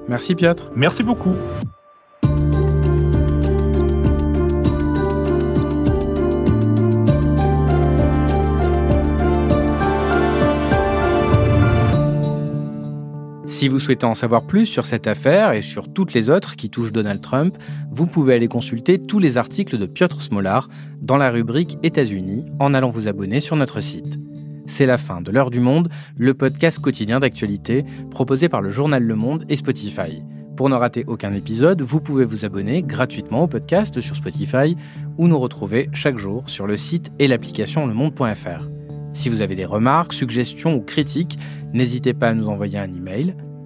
Merci 0.08 0.34
Piotr. 0.34 0.70
Merci 0.74 1.02
beaucoup. 1.02 1.34
Si 13.58 13.66
vous 13.66 13.80
souhaitez 13.80 14.06
en 14.06 14.14
savoir 14.14 14.46
plus 14.46 14.66
sur 14.66 14.86
cette 14.86 15.08
affaire 15.08 15.50
et 15.50 15.62
sur 15.62 15.92
toutes 15.92 16.14
les 16.14 16.30
autres 16.30 16.54
qui 16.54 16.70
touchent 16.70 16.92
Donald 16.92 17.20
Trump, 17.20 17.58
vous 17.90 18.06
pouvez 18.06 18.34
aller 18.34 18.46
consulter 18.46 19.00
tous 19.00 19.18
les 19.18 19.36
articles 19.36 19.78
de 19.78 19.86
Piotr 19.86 20.22
Smolar 20.22 20.68
dans 21.02 21.16
la 21.16 21.32
rubrique 21.32 21.76
États-Unis 21.82 22.44
en 22.60 22.72
allant 22.72 22.90
vous 22.90 23.08
abonner 23.08 23.40
sur 23.40 23.56
notre 23.56 23.80
site. 23.80 24.16
C'est 24.66 24.86
la 24.86 24.96
fin 24.96 25.20
de 25.22 25.32
L'heure 25.32 25.50
du 25.50 25.58
monde, 25.58 25.88
le 26.16 26.34
podcast 26.34 26.78
quotidien 26.78 27.18
d'actualité 27.18 27.84
proposé 28.12 28.48
par 28.48 28.62
le 28.62 28.70
journal 28.70 29.02
Le 29.02 29.16
Monde 29.16 29.44
et 29.48 29.56
Spotify. 29.56 30.22
Pour 30.56 30.68
ne 30.68 30.76
rater 30.76 31.02
aucun 31.08 31.32
épisode, 31.32 31.82
vous 31.82 32.00
pouvez 32.00 32.24
vous 32.24 32.44
abonner 32.44 32.84
gratuitement 32.84 33.42
au 33.42 33.48
podcast 33.48 34.00
sur 34.00 34.14
Spotify 34.14 34.76
ou 35.16 35.26
nous 35.26 35.38
retrouver 35.40 35.90
chaque 35.92 36.18
jour 36.18 36.48
sur 36.48 36.68
le 36.68 36.76
site 36.76 37.10
et 37.18 37.26
l'application 37.26 37.88
lemonde.fr. 37.88 38.68
Si 39.14 39.28
vous 39.28 39.40
avez 39.40 39.56
des 39.56 39.64
remarques, 39.64 40.12
suggestions 40.12 40.76
ou 40.76 40.80
critiques, 40.80 41.40
n'hésitez 41.72 42.14
pas 42.14 42.28
à 42.28 42.34
nous 42.34 42.46
envoyer 42.46 42.78
un 42.78 42.94
email 42.94 43.34